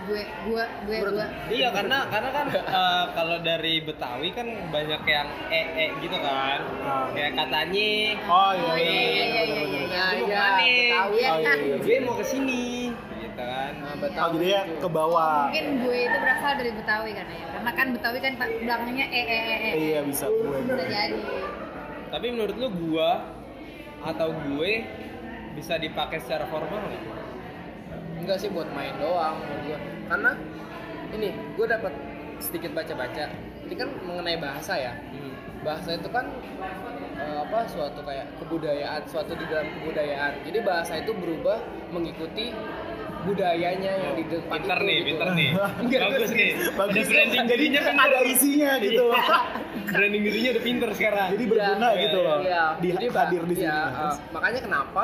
Gue, 0.01 0.23
gue, 0.49 0.65
gue, 0.89 0.97
gue. 1.13 1.27
Iya 1.53 1.69
karena 1.69 2.09
karena 2.09 2.29
kan 2.33 2.45
eh, 2.49 3.05
kalau 3.13 3.37
dari 3.39 3.85
Betawi 3.85 4.33
kan 4.33 4.47
banyak 4.73 5.01
yang 5.05 5.29
e 5.47 5.61
e 5.77 5.85
gitu 6.01 6.17
kan, 6.17 6.59
Ah. 6.81 7.05
kayak 7.13 7.37
katanya. 7.37 7.89
oh 8.25 8.51
iya 8.51 8.65
Oh, 8.65 8.75
iya 8.75 8.91
iya, 8.97 9.23
iya, 9.23 9.23
iya, 9.23 9.43
iya, 9.45 9.61
iya. 9.63 9.85
Iya? 9.85 10.05
Betawi. 10.25 10.73
Iya. 11.21 11.29
Oh, 11.29 11.37
iya, 11.37 11.53
iya. 11.53 11.75
Gue 11.77 11.95
mau 12.01 12.15
ke 12.17 12.25
sini, 12.25 12.89
gitu 13.21 13.37
kan. 13.37 13.71
Nah, 13.77 13.93
oh 13.93 13.97
Betawi 14.01 14.33
jadi 14.35 14.47
ya 14.49 14.61
ke 14.75 14.87
bawah 14.89 15.37
Mungkin 15.47 15.65
gue 15.85 15.97
itu 16.01 16.17
berasal 16.17 16.51
dari 16.57 16.71
Betawi 16.73 17.11
kan 17.13 17.27
ya. 17.29 17.41
Karena 17.53 17.71
kan 17.71 17.87
Betawi 17.93 18.17
kan 18.19 18.33
belakangnya 18.35 19.05
e 19.07 19.21
e 19.21 19.37
e 19.37 19.55
e. 19.55 19.71
iya 19.77 19.99
bisa 20.01 20.25
gue 20.27 20.57
Bisa 20.65 20.83
jadi. 20.85 21.21
Tapi 22.11 22.25
menurut 22.27 22.55
lu 22.57 22.67
gua 22.89 23.23
atau 24.01 24.33
gue 24.33 24.71
bisa 25.53 25.77
dipakai 25.77 26.17
secara 26.19 26.49
formal 26.49 26.81
nggak? 26.81 27.20
Enggak 28.21 28.37
sih 28.37 28.49
buat 28.49 28.69
main 28.71 28.93
doang 28.97 29.35
menurut 29.39 29.61
gua. 29.65 29.79
Karena 30.07 30.31
ini 31.11 31.27
gue 31.51 31.65
dapat 31.65 31.93
sedikit 32.37 32.71
baca-baca 32.71 33.25
ini 33.61 33.75
kan 33.75 33.89
mengenai 33.99 34.37
bahasa 34.37 34.73
ya 34.75 34.93
Hmm. 35.11 35.33
bahasa 35.61 35.93
itu 35.93 36.09
kan 36.09 36.25
eh, 37.13 37.37
apa 37.39 37.67
suatu 37.67 38.01
kayak 38.01 38.25
kebudayaan 38.37 39.01
suatu 39.05 39.33
di 39.33 39.45
dalam 39.45 39.69
kebudayaan 39.71 40.41
jadi 40.41 40.59
bahasa 40.61 40.97
itu 40.97 41.13
berubah 41.13 41.61
mengikuti 41.89 42.49
budayanya 43.21 43.91
yang 43.93 44.13
di 44.17 44.25
depan 44.25 44.57
Pinter 44.57 44.79
itu, 44.79 44.81
nih, 44.81 44.95
gitu. 44.97 45.05
pinter 45.13 45.29
nih. 45.31 45.49
Enggak, 45.85 45.99
Bagus 46.09 46.31
nih. 46.31 46.51
Bagus. 46.73 46.95
Ada 46.97 47.05
branding 47.05 47.45
dirinya 47.45 47.81
pinter. 47.83 48.01
ada 48.07 48.19
isinya 48.25 48.71
gitu 48.87 49.05
branding 49.85 50.23
dirinya 50.23 50.49
udah 50.51 50.63
pinter 50.63 50.89
sekarang. 50.91 51.27
jadi 51.29 51.43
berguna 51.45 51.87
Iya, 51.87 52.01
gitu 52.01 52.17
loh 52.19 52.37
Iya, 52.41 52.63
di 52.73 52.87
jadi 52.89 53.07
hadir 53.11 53.41
di 53.43 53.53
sini 53.53 53.67
iya, 53.67 53.79
eh, 53.85 54.15
makanya 54.31 54.59
kenapa 54.63 55.03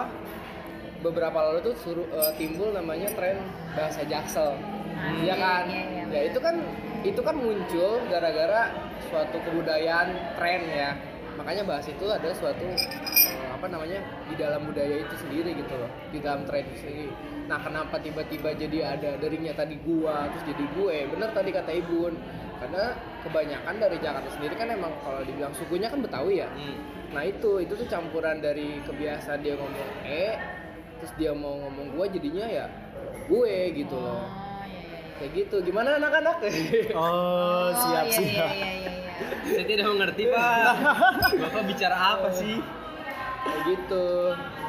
beberapa 1.02 1.38
lalu 1.52 1.72
tuh 1.72 1.76
suruh 1.78 2.08
eh, 2.10 2.32
timbul 2.38 2.74
namanya 2.74 3.10
tren 3.14 3.38
bahasa 3.78 4.02
jaksel. 4.06 4.58
Ah, 4.98 5.14
Iya 5.22 5.36
kan? 5.38 5.64
iya, 5.70 5.84
iya, 5.94 6.04
ya 6.10 6.22
itu 6.34 6.40
kan 6.42 6.58
itu 7.06 7.22
kan 7.22 7.36
muncul 7.38 8.02
gara-gara 8.10 8.74
suatu 9.10 9.38
kebudayaan 9.46 10.10
tren 10.36 10.62
ya. 10.66 10.92
Makanya 11.38 11.70
bahasa 11.70 11.94
itu 11.94 12.10
adalah 12.10 12.34
suatu 12.34 12.66
eh, 12.66 13.50
apa 13.54 13.70
namanya 13.70 14.02
di 14.26 14.36
dalam 14.36 14.66
budaya 14.66 15.06
itu 15.06 15.16
sendiri 15.22 15.54
gitu 15.54 15.74
loh, 15.78 15.92
di 16.10 16.18
dalam 16.18 16.50
tren 16.50 16.66
itu 16.66 16.82
sendiri. 16.82 17.14
Nah, 17.48 17.62
kenapa 17.64 17.96
tiba-tiba 18.02 18.52
jadi 18.58 18.98
ada 18.98 19.16
darinya 19.22 19.54
tadi 19.56 19.80
gua 19.86 20.28
terus 20.34 20.44
jadi 20.52 20.66
gue? 20.76 20.98
Bener 21.16 21.30
tadi 21.32 21.50
kata 21.54 21.72
Ibun. 21.72 22.14
Karena 22.58 22.90
kebanyakan 23.22 23.76
dari 23.78 23.98
Jakarta 24.02 24.34
sendiri 24.34 24.58
kan 24.58 24.68
emang 24.74 24.90
kalau 25.06 25.22
dibilang 25.22 25.54
sukunya 25.54 25.94
kan 25.94 26.02
Betawi 26.02 26.42
ya. 26.42 26.50
Hmm. 26.50 26.76
Nah 27.14 27.22
itu 27.22 27.62
itu 27.62 27.78
tuh 27.78 27.86
campuran 27.86 28.42
dari 28.42 28.82
kebiasaan 28.82 29.46
dia 29.46 29.54
ngomong 29.56 29.90
eh 30.10 30.34
terus 31.00 31.14
dia 31.16 31.32
mau 31.34 31.58
ngomong 31.68 31.94
gua 31.94 32.06
jadinya 32.10 32.46
ya 32.46 32.68
gue 33.28 33.56
gitu 33.76 33.96
loh. 34.00 34.24
Oh, 34.24 34.64
iya, 34.64 34.80
iya, 34.80 34.92
iya. 34.96 35.16
Kayak 35.20 35.32
gitu. 35.36 35.56
Gimana 35.68 35.90
anak-anak? 36.00 36.36
oh 37.00 37.68
siap 37.76 38.06
iya, 38.08 38.16
siap 38.16 38.24
Iya, 38.24 38.48
iya, 38.56 38.70
iya, 38.72 38.72
iya. 38.80 38.92
Saya 39.48 39.66
tidak 39.68 39.86
mengerti 39.92 40.24
pak. 40.32 40.74
Bapak 41.44 41.64
bicara 41.68 41.98
apa 41.98 42.30
sih? 42.32 42.56
Kayak 43.44 43.62
gitu. 43.68 44.06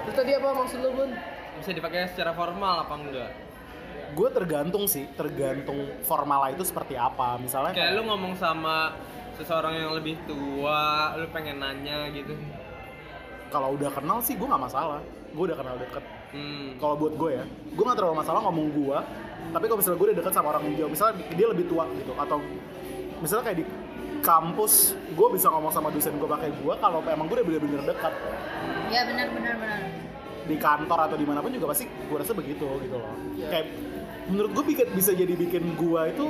Terus 0.06 0.14
tadi 0.14 0.32
apa 0.34 0.48
maksud 0.54 0.78
lu, 0.82 0.90
Bun? 0.94 1.10
Bisa 1.58 1.70
dipakai 1.74 2.10
secara 2.10 2.34
formal 2.34 2.86
apa 2.86 2.94
enggak? 2.98 3.32
gue 4.08 4.28
tergantung 4.32 4.88
sih 4.88 5.04
tergantung 5.20 5.84
formal 6.00 6.48
itu 6.48 6.64
seperti 6.64 6.96
apa 6.96 7.36
misalnya 7.36 7.76
Kayak 7.76 8.00
lu 8.00 8.08
ngomong 8.08 8.40
sama 8.40 8.96
seseorang 9.36 9.76
yang 9.76 9.92
lebih 9.92 10.16
tua, 10.24 11.12
lu 11.20 11.28
pengen 11.28 11.60
nanya 11.60 12.08
gitu. 12.16 12.32
kalau 13.52 13.76
udah 13.76 13.92
kenal 13.92 14.24
sih 14.24 14.32
gue 14.32 14.48
nggak 14.48 14.64
masalah 14.64 15.04
gue 15.28 15.44
udah 15.44 15.60
kenal 15.60 15.76
deket 15.76 16.00
Hmm. 16.28 16.76
kalau 16.76 16.94
buat 16.96 17.14
gue 17.14 17.30
ya 17.32 17.44
gue 17.46 17.82
nggak 17.82 17.96
terlalu 17.96 18.16
masalah 18.16 18.40
ngomong 18.44 18.68
gue 18.70 18.98
tapi 19.48 19.64
kalau 19.64 19.78
misalnya 19.78 19.96
gue 19.96 20.06
udah 20.06 20.18
deket 20.18 20.32
sama 20.32 20.46
orang 20.50 20.62
yang 20.62 20.74
jauh 20.76 20.90
misalnya 20.90 21.14
dia 21.30 21.46
lebih 21.46 21.64
tua 21.66 21.84
gitu 21.94 22.12
atau 22.12 22.38
misalnya 23.18 23.44
kayak 23.44 23.58
di 23.58 23.66
kampus 24.18 24.72
gue 25.08 25.28
bisa 25.30 25.46
ngomong 25.48 25.70
sama 25.70 25.88
dosen 25.88 26.12
gue 26.14 26.26
pakai 26.26 26.50
gue 26.52 26.74
kalau 26.76 27.00
emang 27.02 27.26
gue 27.26 27.36
udah 27.38 27.46
bener-bener 27.46 27.82
dekat 27.86 28.12
Iya 28.88 29.02
benar 29.04 29.26
benar 29.30 29.54
benar. 29.56 29.80
di 30.44 30.56
kantor 30.56 30.98
atau 31.02 31.16
di 31.16 31.24
mana 31.24 31.38
pun 31.38 31.48
juga 31.48 31.66
pasti 31.68 31.84
gue 31.84 32.16
rasa 32.16 32.32
begitu 32.32 32.64
gitu 32.82 32.96
loh 32.96 33.14
Iya. 33.32 33.48
kayak 33.48 33.66
menurut 34.26 34.50
gue 34.52 34.64
bikin 34.66 34.86
bisa 34.92 35.12
jadi 35.12 35.32
bikin 35.32 35.64
gue 35.74 36.00
itu 36.10 36.26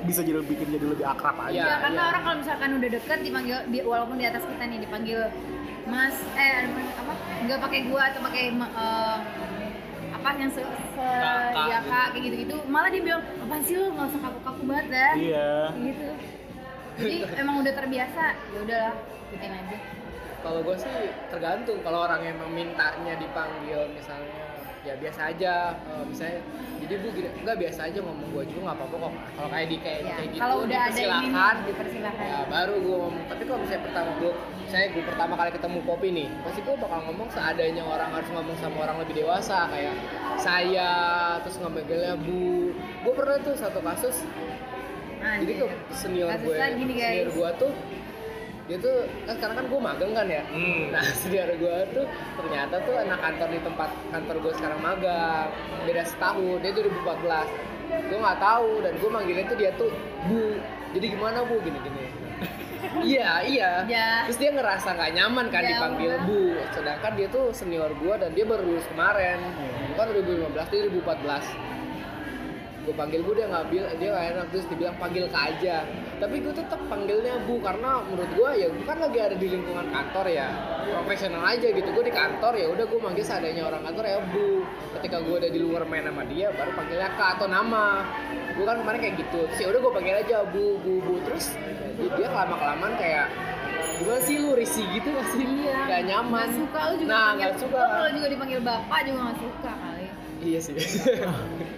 bisa 0.00 0.22
jadi 0.22 0.38
bikin 0.40 0.66
jadi 0.68 0.86
lebih 0.88 1.04
akrab 1.04 1.38
aja 1.40 1.54
Iya, 1.58 1.74
karena 1.80 2.00
iya. 2.00 2.08
orang 2.08 2.22
kalau 2.24 2.36
misalkan 2.38 2.68
udah 2.72 2.90
deket 2.92 3.18
dipanggil 3.20 3.58
di, 3.66 3.78
walaupun 3.80 4.16
di 4.16 4.26
atas 4.26 4.42
kita 4.42 4.64
nih 4.64 4.78
dipanggil 4.80 5.20
Mas 5.84 6.14
eh 6.34 6.68
apa 6.94 7.07
nggak 7.46 7.58
pakai 7.62 7.80
gua 7.86 8.02
atau 8.10 8.20
pakai 8.24 8.44
eh, 8.56 9.18
apa 10.18 10.28
yang 10.34 10.50
se, 10.50 10.62
se 10.66 10.98
Kak, 10.98 11.54
kak, 11.54 11.66
ya 11.70 11.78
gitu. 11.78 11.90
kak 11.90 12.06
kayak 12.10 12.22
gitu 12.26 12.36
gitu 12.42 12.56
malah 12.66 12.90
dia 12.90 13.02
bilang 13.04 13.22
apa 13.22 13.54
sih 13.62 13.74
lu? 13.78 13.86
Nggak 13.94 14.06
usah 14.10 14.20
kaku 14.26 14.38
kaku 14.42 14.62
banget 14.66 14.86
dah. 14.90 15.12
Iya. 15.14 15.52
Gitu. 15.78 16.08
Jadi 16.98 17.16
emang 17.38 17.56
udah 17.62 17.72
terbiasa. 17.78 18.24
Ya 18.34 18.58
udahlah 18.66 18.94
ikutin 19.30 19.52
aja. 19.54 19.76
Kalau 20.38 20.60
gue 20.66 20.76
sih 20.78 20.96
tergantung. 21.30 21.78
Kalau 21.86 21.98
orang 22.06 22.22
emang 22.26 22.50
mintanya 22.50 23.14
dipanggil 23.18 23.80
misalnya 23.94 24.47
ya 24.88 24.94
biasa 24.96 25.20
aja. 25.28 25.54
Eh, 25.76 26.04
misalnya 26.04 26.40
jadi 26.78 26.94
bu 26.96 27.08
gini, 27.10 27.28
enggak 27.36 27.56
biasa 27.58 27.80
aja 27.84 27.98
ngomong 28.00 28.28
gue 28.30 28.42
juga 28.48 28.60
nggak 28.64 28.76
apa-apa 28.78 28.96
kok. 28.98 29.12
Kalau 29.30 29.48
kayak 29.50 29.66
di 29.66 29.76
kayak, 29.78 30.00
Ya, 30.00 30.14
kayak 30.14 30.28
gitu 30.28 30.40
kalau 30.40 30.56
udah 30.62 30.80
ada 30.80 30.96
ini 30.96 31.28
dipersilakan. 31.60 32.24
ya 32.24 32.40
baru 32.48 32.74
gue 32.78 32.96
ngomong 32.98 33.24
tapi 33.26 33.42
kalau 33.44 33.58
misalnya 33.60 33.82
pertama 33.84 34.10
gue 34.16 34.32
saya 34.66 34.86
gue 34.88 35.02
pertama 35.02 35.32
kali 35.34 35.50
ketemu 35.50 35.78
kopi 35.82 36.08
nih 36.10 36.28
pasti 36.40 36.60
gue 36.60 36.74
bakal 36.76 37.00
ngomong 37.04 37.28
seadanya 37.28 37.82
orang 37.84 38.10
harus 38.10 38.28
ngomong 38.30 38.56
sama 38.56 38.76
orang 38.80 38.96
lebih 38.98 39.14
dewasa 39.18 39.58
kayak 39.66 39.94
saya 40.38 40.90
terus 41.40 41.56
ngemegelnya 41.58 42.14
bu 42.16 42.72
gue 43.02 43.12
pernah 43.12 43.36
tuh 43.38 43.54
satu 43.54 43.80
kasus 43.80 44.16
jadi 45.18 45.44
Anjir. 45.50 45.56
tuh 45.58 45.70
senior 45.90 46.28
gue 46.30 46.36
Kasusnya 46.54 46.68
gini, 46.74 46.92
guys. 46.94 47.10
senior 47.10 47.28
gue 47.32 47.50
tuh 47.58 47.72
dia 48.68 48.76
tuh 48.76 49.08
kan 49.24 49.34
sekarang 49.40 49.56
kan 49.56 49.66
gue 49.72 49.80
magang 49.80 50.12
kan 50.12 50.26
ya. 50.28 50.42
Hmm. 50.52 50.92
nah 50.92 51.02
senior 51.24 51.48
gue 51.56 51.76
tuh 51.96 52.04
ternyata 52.36 52.76
tuh 52.84 52.94
anak 53.00 53.18
kantor 53.24 53.48
di 53.48 53.60
tempat 53.64 53.90
kantor 54.12 54.36
gue 54.44 54.52
sekarang 54.60 54.80
magang. 54.84 55.48
Beda 55.88 56.02
setahun 56.04 56.56
dia 56.60 56.72
2014 56.76 57.48
gue 57.88 58.18
nggak 58.20 58.40
tahu 58.44 58.84
dan 58.84 58.92
gue 59.00 59.10
manggilnya 59.10 59.44
tuh 59.48 59.56
dia 59.56 59.70
tuh 59.80 59.90
bu. 60.28 60.60
Jadi 60.92 61.06
gimana 61.08 61.40
bu? 61.48 61.56
Gini 61.64 61.78
gini 61.80 62.00
iya. 63.10 63.42
Iya. 63.42 63.70
Ya. 63.90 64.08
terus 64.28 64.38
dia 64.38 64.54
ngerasa 64.54 64.94
nggak 64.94 65.12
nyaman 65.16 65.46
kan 65.48 65.62
Ya 65.64 65.68
dipanggil 65.74 66.12
bu. 66.28 66.60
Sedangkan 66.76 67.12
dia 67.16 67.26
tuh 67.32 67.50
senior 67.56 67.90
gue 67.96 68.14
dan 68.20 68.30
dia 68.36 68.44
baru 68.44 68.62
lulus 68.68 68.84
kemarin. 68.92 69.40
Bukan 69.96 70.06
2015 70.52 70.52
dia 70.68 70.80
2014 70.92 71.87
gue 72.88 72.96
panggil 72.96 73.20
bu 73.20 73.36
dia 73.36 73.44
nggak 73.44 73.68
bilang 73.68 73.92
dia 74.00 74.08
nggak 74.08 74.26
enak 74.32 74.46
terus 74.48 74.64
dibilang 74.64 74.96
panggil 74.96 75.24
kak 75.28 75.44
aja. 75.52 75.76
Tapi 76.16 76.36
gue 76.40 76.54
tetap 76.56 76.80
panggilnya 76.88 77.36
bu 77.44 77.60
karena 77.60 78.00
menurut 78.00 78.32
gue 78.32 78.50
ya 78.56 78.66
gue 78.72 78.84
kan 78.88 78.96
lagi 78.96 79.18
ada 79.20 79.36
di 79.36 79.46
lingkungan 79.46 79.86
kantor 79.92 80.26
ya. 80.26 80.48
Profesional 80.88 81.44
aja 81.44 81.68
gitu 81.68 81.84
gue 81.84 82.04
di 82.08 82.14
kantor 82.16 82.52
ya 82.56 82.66
udah 82.72 82.84
gue 82.88 82.96
manggil 82.98 83.20
seadanya 83.20 83.68
orang 83.68 83.84
kantor 83.84 84.04
ya 84.08 84.18
bu. 84.24 84.64
Ketika 84.96 85.20
gue 85.20 85.34
udah 85.36 85.50
di 85.52 85.60
luar 85.60 85.84
main 85.84 86.08
sama 86.08 86.24
dia 86.24 86.48
baru 86.48 86.72
panggilnya 86.72 87.10
kak 87.12 87.30
atau 87.36 87.46
nama. 87.46 88.08
Gue 88.56 88.64
kan 88.64 88.76
kemarin 88.80 88.98
kayak 88.98 89.14
gitu 89.20 89.40
terus 89.44 89.60
ya 89.60 89.68
udah 89.68 89.80
gue 89.84 89.92
panggil 89.92 90.14
aja 90.16 90.36
bu 90.48 90.64
bu 90.80 90.92
bu. 91.04 91.14
Terus 91.28 91.44
dia, 92.00 92.08
dia 92.16 92.28
kelama 92.32 92.56
kelamaan 92.56 92.94
kayak 92.96 93.26
gimana 94.00 94.20
sih 94.24 94.38
lu 94.38 94.56
risih 94.56 94.86
gitu 94.96 95.12
gak 95.12 95.26
sih? 95.36 95.44
Iya. 95.44 95.76
gak 95.84 96.02
nyaman. 96.08 96.46
Nggak 96.48 96.56
suka 96.56 96.80
lu 96.80 96.94
juga 96.96 97.08
nah 97.10 97.18
dipanggil- 97.20 97.36
nggak 97.36 97.52
suka. 97.60 97.76
Lu 97.76 97.88
kalau 97.92 98.10
juga 98.16 98.26
dipanggil 98.32 98.60
bapak 98.64 98.98
juga 99.04 99.18
nggak 99.20 99.38
suka 99.38 99.70
kali. 99.76 100.06
Iya 100.38 100.58
sih. 100.64 100.74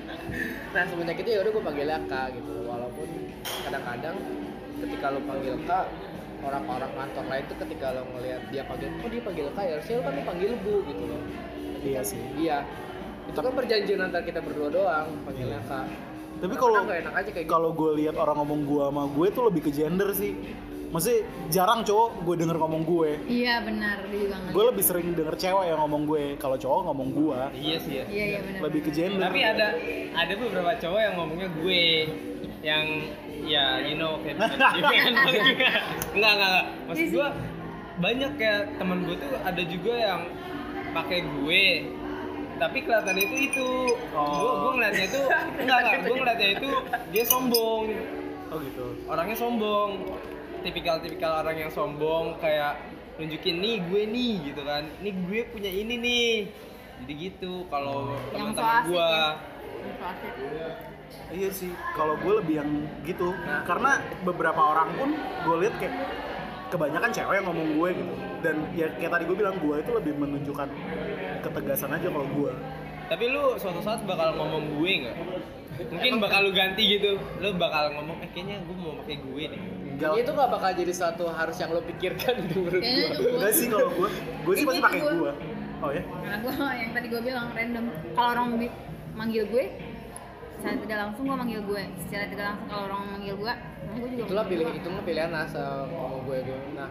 nah 0.70 0.82
semenjak 0.86 1.18
itu 1.18 1.30
ya 1.34 1.38
udah 1.42 1.50
gue 1.50 1.64
panggilnya 1.66 1.98
kak 2.06 2.26
gitu. 2.38 2.52
Walaupun 2.62 3.08
kadang-kadang 3.66 4.16
ketika 4.78 5.06
lo 5.10 5.20
panggil 5.26 5.54
kak 5.66 5.86
orang-orang 6.40 6.90
kantor 6.96 7.24
lain 7.28 7.44
tuh 7.50 7.56
ketika 7.66 7.86
lo 7.92 8.02
ngelihat 8.16 8.42
dia 8.48 8.62
panggil, 8.64 8.88
oh 9.02 9.08
dia 9.10 9.22
panggil 9.22 9.46
kak 9.52 9.64
ya 9.66 9.72
harusnya 9.76 9.94
lo 9.98 10.02
kan 10.06 10.12
lo 10.14 10.22
panggil 10.24 10.50
bu 10.62 10.74
gitu 10.86 11.04
loh. 11.10 11.22
iya 11.82 12.00
sih 12.06 12.22
Iya. 12.38 12.58
Itu 13.28 13.38
kan 13.38 13.52
perjanjian 13.54 14.00
antar 14.02 14.22
kita 14.22 14.40
berdua 14.42 14.68
doang 14.70 15.06
panggilnya 15.26 15.60
kak. 15.66 15.86
tapi 16.40 16.54
kalau 16.56 16.88
nggak 16.88 16.98
enak 17.04 17.14
aja 17.20 17.30
kayak 17.36 17.46
gitu. 17.46 17.52
kalau 17.52 17.70
gue 17.76 17.90
lihat 18.00 18.16
orang 18.16 18.36
ngomong 18.40 18.60
gue 18.64 18.84
sama 18.88 19.04
gue 19.12 19.26
tuh 19.28 19.42
lebih 19.52 19.60
ke 19.60 19.70
gender 19.76 20.08
sih 20.16 20.32
Maksudnya 20.90 21.22
jarang 21.54 21.86
cowok 21.86 22.26
gue 22.26 22.34
denger 22.34 22.56
ngomong 22.58 22.82
gue. 22.82 23.10
Iya 23.30 23.62
benar 23.62 24.02
juga 24.10 24.36
gue 24.50 24.64
lebih 24.74 24.82
sering 24.82 25.14
denger 25.14 25.34
cewek 25.38 25.64
yang 25.70 25.78
ngomong 25.86 26.02
gue. 26.02 26.24
Kalau 26.34 26.58
cowok 26.58 26.80
ngomong 26.90 27.08
gue 27.14 27.38
Iya 27.54 27.76
sih 27.78 27.92
ya. 27.94 28.04
iya 28.10 28.24
iya 28.26 28.40
benar 28.42 28.60
lebih 28.66 28.80
ke 28.82 28.90
gender. 28.90 29.30
Tapi 29.30 29.40
ada 29.46 29.66
ada 30.18 30.32
beberapa 30.34 30.72
cowok 30.76 31.00
yang 31.00 31.14
ngomongnya 31.14 31.48
gue. 31.54 31.84
Yang 32.60 32.86
ya 33.46 33.64
you 33.86 33.96
know 33.96 34.18
kayak 34.20 34.36
juga. 35.48 35.70
Enggak 36.12 36.32
enggak 36.34 36.48
enggak. 36.50 36.66
Maksud 36.90 37.06
gue 37.14 37.28
banyak 38.00 38.32
kayak 38.34 38.62
temen 38.74 38.98
gue 39.06 39.16
tuh 39.16 39.30
ada 39.46 39.62
juga 39.62 39.92
yang 39.94 40.20
pakai 40.90 41.18
gue. 41.22 41.64
Tapi 42.58 42.78
kelihatan 42.82 43.16
itu 43.16 43.36
itu. 43.46 43.68
Oh. 44.10 44.26
gue 44.26 44.52
gue 44.58 44.72
ngeliatnya 44.74 45.04
itu 45.06 45.20
enggak 45.54 45.78
enggak 45.86 45.98
gue 46.02 46.16
ngeliatnya 46.18 46.48
itu 46.58 46.68
dia 47.14 47.24
sombong. 47.24 47.84
Oh 48.50 48.58
gitu. 48.58 48.86
Orangnya 49.06 49.38
sombong 49.38 49.90
tipikal-tipikal 50.62 51.44
orang 51.44 51.56
yang 51.66 51.70
sombong 51.72 52.36
kayak 52.38 52.78
nunjukin 53.16 53.60
nih 53.60 53.76
gue 53.84 54.02
nih 54.08 54.32
gitu 54.52 54.62
kan 54.64 54.84
nih 55.04 55.12
gue 55.12 55.40
punya 55.52 55.70
ini 55.72 55.94
nih 56.00 56.28
jadi 57.04 57.12
gitu 57.16 57.64
kalau 57.72 58.16
teman-teman 58.32 58.88
gue 58.88 59.10
ya. 60.52 60.70
Iya 61.30 61.50
sih, 61.50 61.74
kalau 61.98 62.14
gue 62.22 62.38
lebih 62.38 62.62
yang 62.62 62.70
gitu. 63.02 63.34
Karena 63.66 63.98
beberapa 64.22 64.62
orang 64.62 64.94
pun 64.94 65.10
gue 65.18 65.56
lihat 65.66 65.74
kayak 65.82 65.94
kebanyakan 66.70 67.10
cewek 67.10 67.34
yang 67.42 67.46
ngomong 67.50 67.68
gue 67.74 67.88
gitu. 67.98 68.14
Dan 68.46 68.56
ya 68.78 68.86
kayak 68.94 69.18
tadi 69.18 69.24
gue 69.26 69.34
bilang 69.34 69.58
gue 69.58 69.74
itu 69.80 69.90
lebih 69.90 70.14
menunjukkan 70.14 70.68
ketegasan 71.42 71.90
aja 71.98 72.06
kalau 72.14 72.28
gue. 72.30 72.52
tapi 73.10 73.26
lu 73.26 73.58
suatu 73.58 73.82
saat 73.82 74.06
bakal 74.06 74.38
ngomong 74.38 74.78
gue 74.78 74.92
nggak 75.02 75.16
mungkin 75.90 76.22
bakal 76.22 76.46
lu 76.46 76.54
ganti 76.54 76.94
gitu 76.94 77.18
lu 77.42 77.50
bakal 77.58 77.90
ngomong 77.98 78.22
eh 78.22 78.30
kayaknya 78.30 78.62
gue 78.62 78.76
mau 78.78 78.94
pakai 79.02 79.18
gue 79.18 79.44
nih 79.50 79.62
Itu 80.00 80.30
gak 80.32 80.50
bakal 80.50 80.70
jadi 80.72 80.92
suatu 80.92 81.24
harus 81.28 81.56
yang 81.56 81.70
lo 81.70 81.80
pikirkan 81.80 82.34
gitu 82.48 82.58
menurut 82.64 82.82
gue. 82.82 83.30
enggak 83.36 83.52
sih 83.52 83.66
kalau 83.68 83.88
gue. 83.92 84.08
Gue 84.42 84.54
sih 84.54 84.64
pasti 84.64 84.80
pakai 84.80 85.00
gua. 85.00 85.12
gue. 85.14 85.32
Oh 85.80 85.90
ya? 85.90 86.02
Nah, 86.02 86.36
gue 86.40 86.52
yang 86.82 86.90
tadi 86.92 87.06
gue 87.08 87.20
bilang 87.20 87.46
random. 87.52 87.84
Kalau 88.12 88.28
orang 88.32 88.46
manggil 89.12 89.44
gue, 89.46 89.64
secara 90.60 90.76
tidak 90.76 90.98
langsung 91.00 91.24
gue 91.24 91.36
manggil 91.36 91.60
gue 91.64 91.82
secara 92.04 92.24
tidak 92.28 92.44
langsung 92.52 92.66
kalau 92.68 92.82
orang 92.84 93.02
manggil 93.16 93.34
gue 93.34 93.54
nah 93.80 93.96
gue 93.96 94.08
juga 94.12 94.22
itulah 94.28 94.44
pilih 94.44 94.66
itu 94.76 94.88
mah 94.92 95.02
pilihan 95.08 95.32
asal 95.32 95.88
sama 95.88 96.18
gue 96.20 96.38
gue 96.44 96.58
nah 96.76 96.88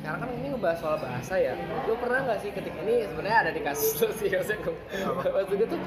sekarang 0.00 0.18
kan 0.18 0.28
ini 0.32 0.46
ngebahas 0.48 0.78
soal 0.80 0.96
bahasa 0.96 1.34
ya 1.36 1.52
lu 1.84 1.94
pernah 2.00 2.18
nggak 2.24 2.38
sih 2.40 2.50
ketika 2.50 2.78
ini 2.82 3.04
sebenarnya 3.04 3.38
ada 3.44 3.52
di 3.52 3.60
kasus 3.60 4.00
lu 4.00 4.08
sih 4.18 4.32
maksudnya 4.32 4.58
gue- 4.64 4.80
maksud 5.28 5.54
gue 5.54 5.68
tuh 5.68 5.80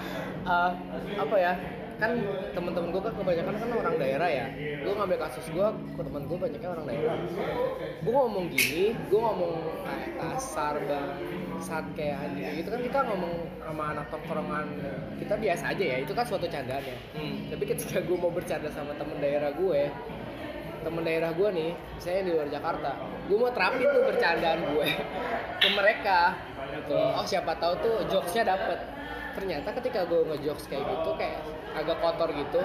uh, 0.46 0.72
apa 1.18 1.36
ya 1.36 1.54
kan 1.96 2.12
teman-teman 2.52 2.90
gue 2.92 3.02
kan 3.02 3.14
kebanyakan 3.16 3.56
kan 3.56 3.70
orang 3.72 3.96
daerah 3.96 4.30
ya. 4.30 4.46
Gue 4.84 4.94
ngambil 4.96 5.18
kasus 5.28 5.46
gue 5.50 5.68
ke 5.96 6.02
teman 6.04 6.24
gue 6.28 6.38
banyaknya 6.38 6.70
orang 6.72 6.86
daerah. 6.88 7.16
Gue 8.04 8.14
ngomong 8.14 8.46
gini 8.52 8.92
gue 9.08 9.20
ngomong 9.20 9.54
kayak 9.86 10.12
kasar 10.20 10.76
bangsat 10.86 11.86
kayak 11.98 12.16
anjing 12.22 12.62
gitu 12.62 12.70
kan 12.70 12.82
kita 12.84 13.00
ngomong 13.10 13.34
sama 13.64 13.84
anak 13.96 14.06
tongkrongan 14.14 14.66
kita 15.18 15.34
biasa 15.40 15.64
aja 15.74 15.84
ya 15.96 15.98
itu 16.04 16.12
kan 16.14 16.26
suatu 16.28 16.46
candaan 16.46 16.84
ya. 16.84 16.98
Hmm. 17.18 17.36
tapi 17.50 17.64
ketika 17.66 18.04
gue 18.04 18.18
mau 18.20 18.30
bercanda 18.30 18.70
sama 18.70 18.94
temen 19.00 19.18
daerah 19.18 19.50
gue 19.56 19.82
temen 20.86 21.02
daerah 21.02 21.34
gue 21.34 21.50
nih 21.50 21.72
misalnya 21.98 22.22
di 22.22 22.32
luar 22.38 22.50
Jakarta 22.54 22.92
gue 23.26 23.38
mau 23.40 23.50
terapin 23.50 23.88
tuh 23.90 24.04
bercandaan 24.06 24.60
gue 24.76 24.88
ke 25.64 25.68
mereka. 25.74 26.20
Gitu. 26.66 26.98
oh 26.98 27.26
siapa 27.26 27.56
tahu 27.56 27.74
tuh 27.80 27.96
jokesnya 28.12 28.52
dapet 28.52 28.80
ternyata 29.36 29.70
ketika 29.76 30.08
gue 30.08 30.22
ngejokes 30.26 30.66
kayak 30.66 30.86
gitu 30.88 31.10
kayak 31.20 31.40
agak 31.76 31.98
kotor 32.00 32.30
gitu 32.32 32.62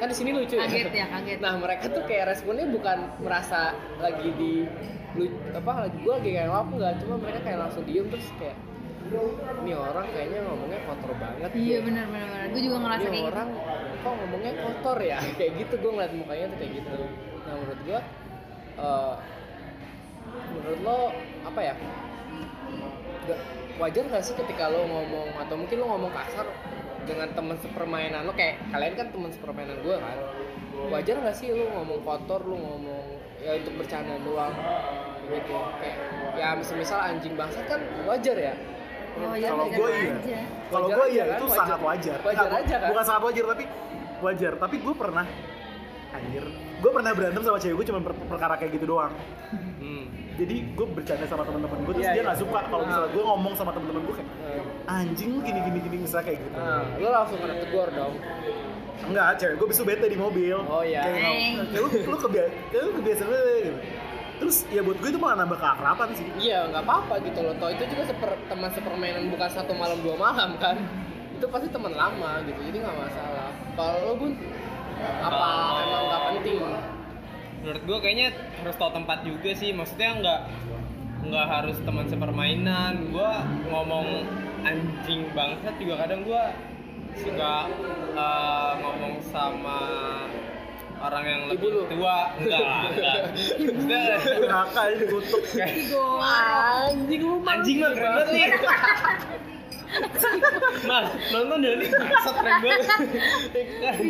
kan 0.00 0.08
di 0.08 0.16
sini 0.16 0.32
lucu 0.32 0.56
ya. 0.56 0.64
Kaget 0.64 0.92
ya 0.96 1.06
kaget. 1.12 1.38
Nah 1.44 1.60
mereka 1.60 1.84
tuh 1.92 2.02
kayak 2.08 2.32
responnya 2.32 2.64
bukan 2.64 2.98
merasa 3.20 3.76
lagi 4.00 4.32
di 4.32 4.64
lu 5.12 5.26
apa 5.52 5.84
lagi 5.84 5.96
gue 6.00 6.12
lagi 6.16 6.30
kayak 6.32 6.48
apa 6.48 6.72
enggak 6.72 6.94
cuma 7.04 7.14
mereka 7.20 7.38
kayak 7.44 7.58
langsung 7.60 7.84
diem 7.84 8.06
terus 8.08 8.28
kayak 8.40 8.56
ini 9.60 9.72
orang 9.74 10.06
kayaknya 10.08 10.40
ngomongnya 10.46 10.80
kotor 10.88 11.12
banget. 11.18 11.50
Iya 11.52 11.76
deh." 11.76 11.80
benar 11.84 12.04
benar 12.08 12.26
benar. 12.32 12.46
Gue 12.48 12.62
juga 12.64 12.76
ngerasa 12.80 13.00
ini 13.00 13.04
kayak 13.04 13.20
gitu. 13.20 13.30
orang 13.34 13.48
kok 14.00 14.12
ngomongnya 14.16 14.52
kotor 14.56 14.98
ya? 15.02 15.18
Kayak 15.38 15.52
gitu 15.60 15.74
gue 15.76 15.90
ngeliat 15.92 16.12
mukanya 16.16 16.44
tuh 16.48 16.58
kayak 16.62 16.72
gitu. 16.80 16.98
Nah 17.44 17.54
menurut 17.58 17.80
gue 17.84 18.00
eh, 18.80 19.14
menurut 20.48 20.80
lo 20.80 20.98
apa 21.44 21.60
ya? 21.60 21.74
Gak- 23.28 23.59
wajar 23.80 24.04
gak 24.06 24.20
sih 24.22 24.36
ketika 24.36 24.68
lo 24.68 24.84
ngomong 24.84 25.32
atau 25.40 25.56
mungkin 25.56 25.76
lo 25.80 25.86
ngomong 25.96 26.12
kasar 26.12 26.44
dengan 27.08 27.32
teman 27.32 27.56
sepermainan 27.56 28.28
lo 28.28 28.32
kayak 28.36 28.60
kalian 28.68 28.92
kan 28.94 29.06
teman 29.08 29.30
sepermainan 29.32 29.80
gue 29.80 29.96
kan 29.96 30.18
wajar 30.92 31.16
gak 31.18 31.32
sih 31.34 31.48
lo 31.50 31.64
ngomong 31.72 32.04
kotor 32.04 32.44
lo 32.44 32.56
ngomong 32.60 33.06
ya 33.40 33.56
untuk 33.56 33.72
bercanda 33.80 34.20
doang 34.20 34.52
gitu 35.32 35.56
kayak 35.80 35.96
ya 36.36 36.52
misal 36.52 36.76
misal 36.76 36.98
anjing 37.00 37.32
bangsat 37.34 37.64
kan 37.64 37.80
wajar 38.04 38.36
ya 38.36 38.54
oh 39.16 39.34
ya 39.34 39.48
Kalau 39.48 39.64
wajar 39.66 39.78
gue 39.80 39.90
iya. 40.28 40.42
Kalau 40.70 40.86
Wajar 40.86 40.96
gue 41.00 41.06
iya 41.10 41.24
kan? 41.26 41.34
itu 41.34 41.46
Wajar. 41.50 41.58
sangat 41.58 41.80
wajar. 41.82 42.18
Wajar 42.22 42.46
Nggak, 42.46 42.60
aja 42.62 42.76
kan? 42.78 42.88
Bukan 42.94 43.04
sangat 43.04 43.22
wajar 43.26 43.44
tapi 43.50 43.64
wajar. 44.22 44.52
Tapi 44.54 44.76
gue 44.78 44.94
pernah 44.94 45.26
anjir. 46.14 46.44
Gue 46.80 46.90
pernah 46.90 47.12
berantem 47.12 47.42
sama 47.42 47.58
cewek 47.58 47.74
gue 47.76 47.86
cuma 47.86 48.00
per- 48.00 48.26
perkara 48.26 48.54
kayak 48.56 48.72
gitu 48.74 48.86
doang. 48.88 49.12
Hmm. 49.78 50.04
Jadi 50.34 50.72
gue 50.72 50.86
bercanda 50.88 51.24
sama 51.24 51.44
teman-teman 51.44 51.78
gue 51.82 51.92
terus 51.94 52.00
Iya, 52.02 52.10
dia 52.10 52.16
iya. 52.16 52.26
nggak 52.26 52.40
suka 52.40 52.58
kalau 52.64 52.82
misalnya 52.82 53.06
Ah. 53.06 53.12
gue 53.12 53.22
ngomong 53.22 53.52
sama 53.52 53.70
teman-teman 53.70 54.02
gue 54.02 54.14
kayak 54.16 54.28
Nah, 54.80 54.96
anjing 54.96 55.30
lu 55.30 55.40
gini 55.40 55.60
gini 55.60 55.78
gini 55.80 55.96
misalnya 56.00 56.26
kayak 56.26 56.38
gitu. 56.40 56.56
nah, 56.56 56.82
lo 56.96 57.08
langsung 57.10 57.38
kena 57.38 57.54
tegur 57.56 57.88
dong 57.90 58.14
Enggak, 59.00 59.28
cewek 59.34 59.54
gue 59.56 59.66
besok 59.66 59.84
bete 59.86 60.06
di 60.06 60.18
mobil. 60.18 60.56
Oh, 60.60 60.84
iya. 60.84 61.00
Kayak, 61.02 61.20
kayak 61.66 61.80
lu 61.80 61.88
lu 62.04 62.16
kebiasa, 62.18 62.48
kayak 62.68 62.82
lu 62.82 62.92
kebiasa 62.94 63.22
banget 63.24 63.44
gitu. 63.48 63.72
Terus 64.38 64.56
ya 64.68 64.80
buat 64.80 64.96
gue 64.96 65.08
itu 65.08 65.16
malah 65.16 65.36
nambah 65.38 65.56
keakraban 65.56 66.08
sih. 66.12 66.26
Iya, 66.38 66.68
nggak 66.68 66.84
apa-apa 66.84 67.14
gitu 67.22 67.40
loh. 67.40 67.56
Toh 67.56 67.68
itu 67.70 67.84
juga 67.86 68.02
seper, 68.06 68.36
teman 68.46 68.68
sepermainan 68.70 69.28
bukan 69.28 69.48
satu 69.48 69.72
malam 69.72 70.00
dua 70.00 70.16
malam 70.16 70.52
kan. 70.56 70.76
Itu 71.32 71.48
pasti 71.48 71.68
teman 71.68 71.92
lama 71.92 72.44
gitu, 72.44 72.60
jadi 72.62 72.76
nggak 72.78 72.96
masalah. 72.98 73.48
Kalau 73.72 73.96
lo 74.02 74.12
bun, 74.14 74.32
apa 75.20 75.46
emang 75.84 76.02
nggak 76.08 76.20
penting? 76.34 76.58
menurut 77.60 77.82
gua 77.84 77.98
kayaknya 78.00 78.28
harus 78.64 78.76
tahu 78.80 78.90
tempat 78.96 79.18
juga 79.20 79.50
sih. 79.52 79.70
Maksudnya 79.76 80.10
nggak 80.20 80.40
nggak 81.28 81.46
harus 81.46 81.76
teman 81.84 82.06
sepermainan. 82.08 83.12
Gua 83.12 83.44
ngomong 83.68 84.24
anjing 84.64 85.28
bangsat 85.36 85.74
juga 85.76 85.94
kadang 86.04 86.24
gua 86.24 86.52
suka 87.20 87.54
eh, 88.16 88.72
ngomong 88.80 89.14
sama 89.28 89.80
orang 91.00 91.24
yang 91.24 91.42
Ibu 91.48 91.56
lebih 91.56 91.68
lu? 91.72 91.82
tua. 91.96 92.18
Enggak 92.36 92.60
enggak 92.92 93.16
Maksudnya, 93.60 94.02
Durhaka 94.20 94.82
ini 94.92 95.04
kayak, 95.08 95.74
Anjing 96.20 97.20
lu 97.24 97.36
anjing 97.48 97.76
mah 97.80 97.90
keren 97.96 98.04
banget 98.04 98.28
nih 98.36 98.48
Mas, 100.80 101.06
nonton 101.30 101.58
deh 101.60 101.72
nih, 101.76 101.88
bangsat 101.90 102.34
keren 102.36 102.60
banget 102.62 102.86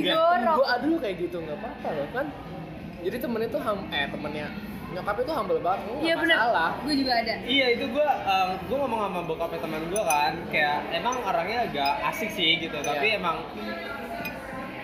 Dorong. 0.06 0.56
Gue 0.56 0.66
aduh 0.68 0.98
kayak 0.98 1.16
gitu 1.18 1.36
nggak 1.40 1.58
apa-apa 1.58 1.88
loh 1.92 2.06
kan. 2.12 2.26
Jadi 3.00 3.16
temennya 3.16 3.48
tuh 3.48 3.60
ham, 3.60 3.78
eh 3.90 4.06
temennya 4.06 4.46
nyokapnya 4.90 5.22
tuh 5.22 5.34
humble 5.38 5.60
banget, 5.62 5.80
nggak 5.86 6.02
iya 6.02 6.14
benar 6.18 6.36
masalah. 6.42 6.70
gue 6.82 6.94
juga 6.98 7.12
ada 7.14 7.34
Iya 7.46 7.66
itu 7.78 7.84
gue 7.86 8.08
gue 8.66 8.76
ngomong 8.76 9.00
sama 9.06 9.20
bokapnya 9.22 9.58
teman 9.62 9.82
gue 9.86 10.02
kan 10.02 10.32
kayak 10.50 10.78
emang 10.90 11.16
orangnya 11.22 11.58
agak 11.62 11.92
asik 12.10 12.30
sih 12.34 12.58
gitu 12.58 12.74
tapi 12.82 13.14
Iya. 13.14 13.22
emang 13.22 13.38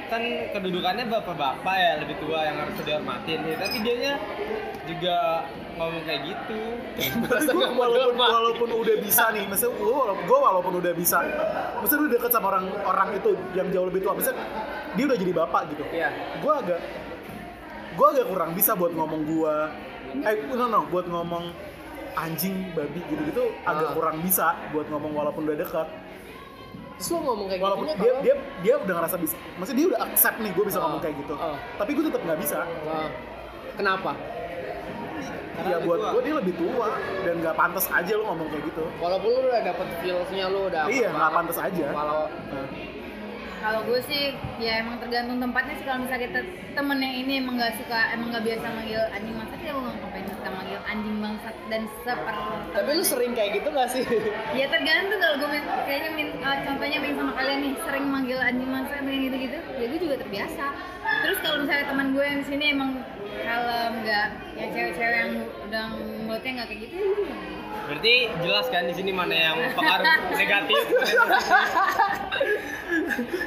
kan 0.07 0.23
kedudukannya 0.55 1.11
bapak-bapak 1.11 1.75
ya 1.75 1.93
lebih 1.99 2.15
tua 2.23 2.39
yang 2.47 2.55
harus 2.55 2.79
dihormatin 2.79 3.43
ya, 3.43 3.57
tapi 3.59 3.77
dianya 3.83 4.15
juga 4.87 5.43
ngomong 5.77 6.03
kayak 6.03 6.21
gitu 6.25 6.59
Tapi 7.29 7.53
gue 7.53 7.67
walaupun, 7.71 8.17
walaupun 8.17 8.69
udah 8.75 8.97
bisa 8.99 9.29
nih, 9.31 9.45
maksudnya 9.45 9.77
gue 9.77 9.93
walaupun, 9.93 10.25
gue 10.25 10.39
walaupun 10.41 10.73
udah 10.81 10.93
bisa, 10.93 11.19
maksudnya 11.77 12.03
lu 12.03 12.11
deket 12.11 12.31
sama 12.31 12.47
orang 12.49 12.65
orang 12.83 13.09
itu 13.13 13.29
yang 13.53 13.69
jauh 13.69 13.87
lebih 13.87 14.01
tua, 14.01 14.13
maksudnya 14.13 14.41
dia 14.93 15.05
udah 15.05 15.19
jadi 15.19 15.33
bapak 15.35 15.63
gitu. 15.71 15.85
Iya. 15.91 16.09
Gue 16.41 16.53
agak, 16.55 16.81
gue 17.93 18.07
agak 18.09 18.27
kurang 18.27 18.51
bisa 18.53 18.73
buat 18.73 18.91
ngomong 18.91 19.21
gue, 19.23 19.55
eh 20.23 20.35
no 20.49 20.65
no, 20.67 20.81
buat 20.89 21.05
ngomong 21.05 21.45
anjing, 22.17 22.73
babi 22.73 23.05
gitu-gitu 23.05 23.45
agak 23.63 23.89
Ah. 23.89 23.95
kurang 23.95 24.17
bisa 24.25 24.47
buat 24.73 24.89
ngomong 24.89 25.13
walaupun 25.13 25.45
udah 25.45 25.59
deket. 25.59 25.89
Terus 26.97 27.13
lo 27.13 27.19
ngomong 27.23 27.47
kayak 27.47 27.61
Walaupun 27.61 27.85
dia, 27.85 27.97
kalau- 28.01 28.23
dia 28.25 28.35
dia 28.65 28.75
udah 28.81 28.95
ngerasa 28.97 29.17
bisa, 29.21 29.37
maksudnya 29.61 29.77
dia 29.77 29.89
udah 29.93 30.01
accept 30.03 30.37
nih 30.41 30.51
gue 30.51 30.65
bisa 30.65 30.79
Ah. 30.81 30.83
ngomong 30.89 31.01
kayak 31.05 31.17
gitu. 31.21 31.35
Ah. 31.37 31.57
Tapi 31.77 31.91
gue 31.93 32.05
tetap 32.09 32.23
nggak 32.25 32.39
bisa. 32.41 32.59
Wah, 32.65 33.09
kenapa? 33.77 34.13
Karena 35.19 35.69
ya 35.69 35.79
buat 35.81 36.01
gue 36.11 36.23
dia 36.23 36.35
lebih 36.37 36.55
tua 36.55 36.89
dan 37.23 37.35
nggak 37.39 37.55
pantas 37.55 37.87
aja 37.89 38.13
lo 38.13 38.23
ngomong 38.27 38.49
kayak 38.49 38.65
gitu. 38.67 38.85
Walaupun 38.97 39.29
lu 39.29 39.41
udah 39.45 39.63
dapet 39.63 39.87
feelsnya 39.99 40.45
lu 40.47 40.61
udah 40.67 40.83
Iya, 40.87 41.09
nggak 41.11 41.33
pantas 41.33 41.59
aja. 41.59 41.85
Walau 41.91 42.29
Nah. 42.47 42.69
kalau 43.57 43.83
gue 43.83 43.99
sih 44.01 44.31
ya 44.57 44.79
emang 44.79 45.01
tergantung 45.01 45.41
tempatnya 45.41 45.75
sih 45.75 45.83
kalau 45.83 45.99
misalnya 45.99 46.29
kita 46.29 46.41
temennya 46.73 47.11
ini 47.11 47.33
emang 47.41 47.57
nggak 47.57 47.75
suka 47.75 48.15
emang 48.15 48.31
nggak 48.31 48.45
biasa 48.45 48.67
manggil 48.69 49.03
anjing 49.11 49.35
bangsat 49.35 49.59
ya 49.59 49.71
gue 49.73 49.83
nggak 49.83 49.97
ngapain 49.97 50.27
kita 50.29 50.51
manggil 50.53 50.81
anjing 50.87 51.17
bangsat 51.19 51.57
dan 51.67 51.83
seper 51.99 52.37
tapi 52.71 52.91
lu 52.93 53.03
sering 53.03 53.33
kayak 53.33 53.51
gitu 53.57 53.69
gak 53.73 53.89
sih? 53.91 54.05
ya 54.55 54.67
tergantung 54.69 55.19
kalau 55.19 55.37
gue 55.37 55.49
main- 55.51 55.69
kayaknya 55.83 56.11
main, 56.13 56.29
eh, 56.37 56.57
contohnya 56.63 56.99
main 57.01 57.15
sama 57.17 57.33
kalian 57.35 57.59
nih 57.59 57.73
sering 57.83 58.07
manggil 58.07 58.39
anjing 58.39 58.71
bangsat 58.71 58.99
kayak 59.03 59.21
gitu 59.25 59.37
gitu 59.41 59.57
ya 59.75 59.87
gue 59.89 60.01
juga 60.01 60.17
terbiasa 60.21 60.65
terus 61.17 61.39
kalau 61.41 61.57
misalnya 61.59 61.87
teman 61.89 62.07
gue 62.13 62.25
yang 62.25 62.39
di 62.39 62.47
sini 62.47 62.65
emang 62.71 62.91
kalem 63.39 63.93
nggak 64.01 64.27
yang 64.55 64.69
cewek-cewek 64.71 65.17
yang 65.19 65.33
udah 65.63 65.85
mulutnya 66.23 66.51
nggak 66.55 66.69
kayak 66.69 66.81
gitu 66.83 66.95
ya 66.97 67.07
berarti 67.87 68.15
jelas 68.41 68.67
kan 68.67 68.83
di 68.83 68.95
sini 68.95 69.11
mana 69.11 69.31
yang 69.33 69.57
pengaruh 69.77 70.07
negatif 70.33 70.83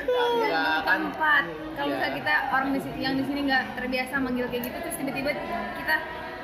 Enggak 0.10 0.54
kan. 0.78 0.84
tempat 0.86 1.44
kalau 1.72 1.86
Iya. 1.86 1.96
misalnya 1.96 2.14
kita 2.14 2.34
orang 2.50 2.70
di 2.70 2.80
sini 2.80 3.00
yang 3.00 3.16
di 3.16 3.24
sini 3.24 3.40
nggak 3.46 3.64
terbiasa 3.74 4.14
manggil 4.18 4.46
kayak 4.48 4.64
gitu 4.66 4.78
terus 4.80 4.96
tiba-tiba 4.96 5.32
kita 5.76 5.96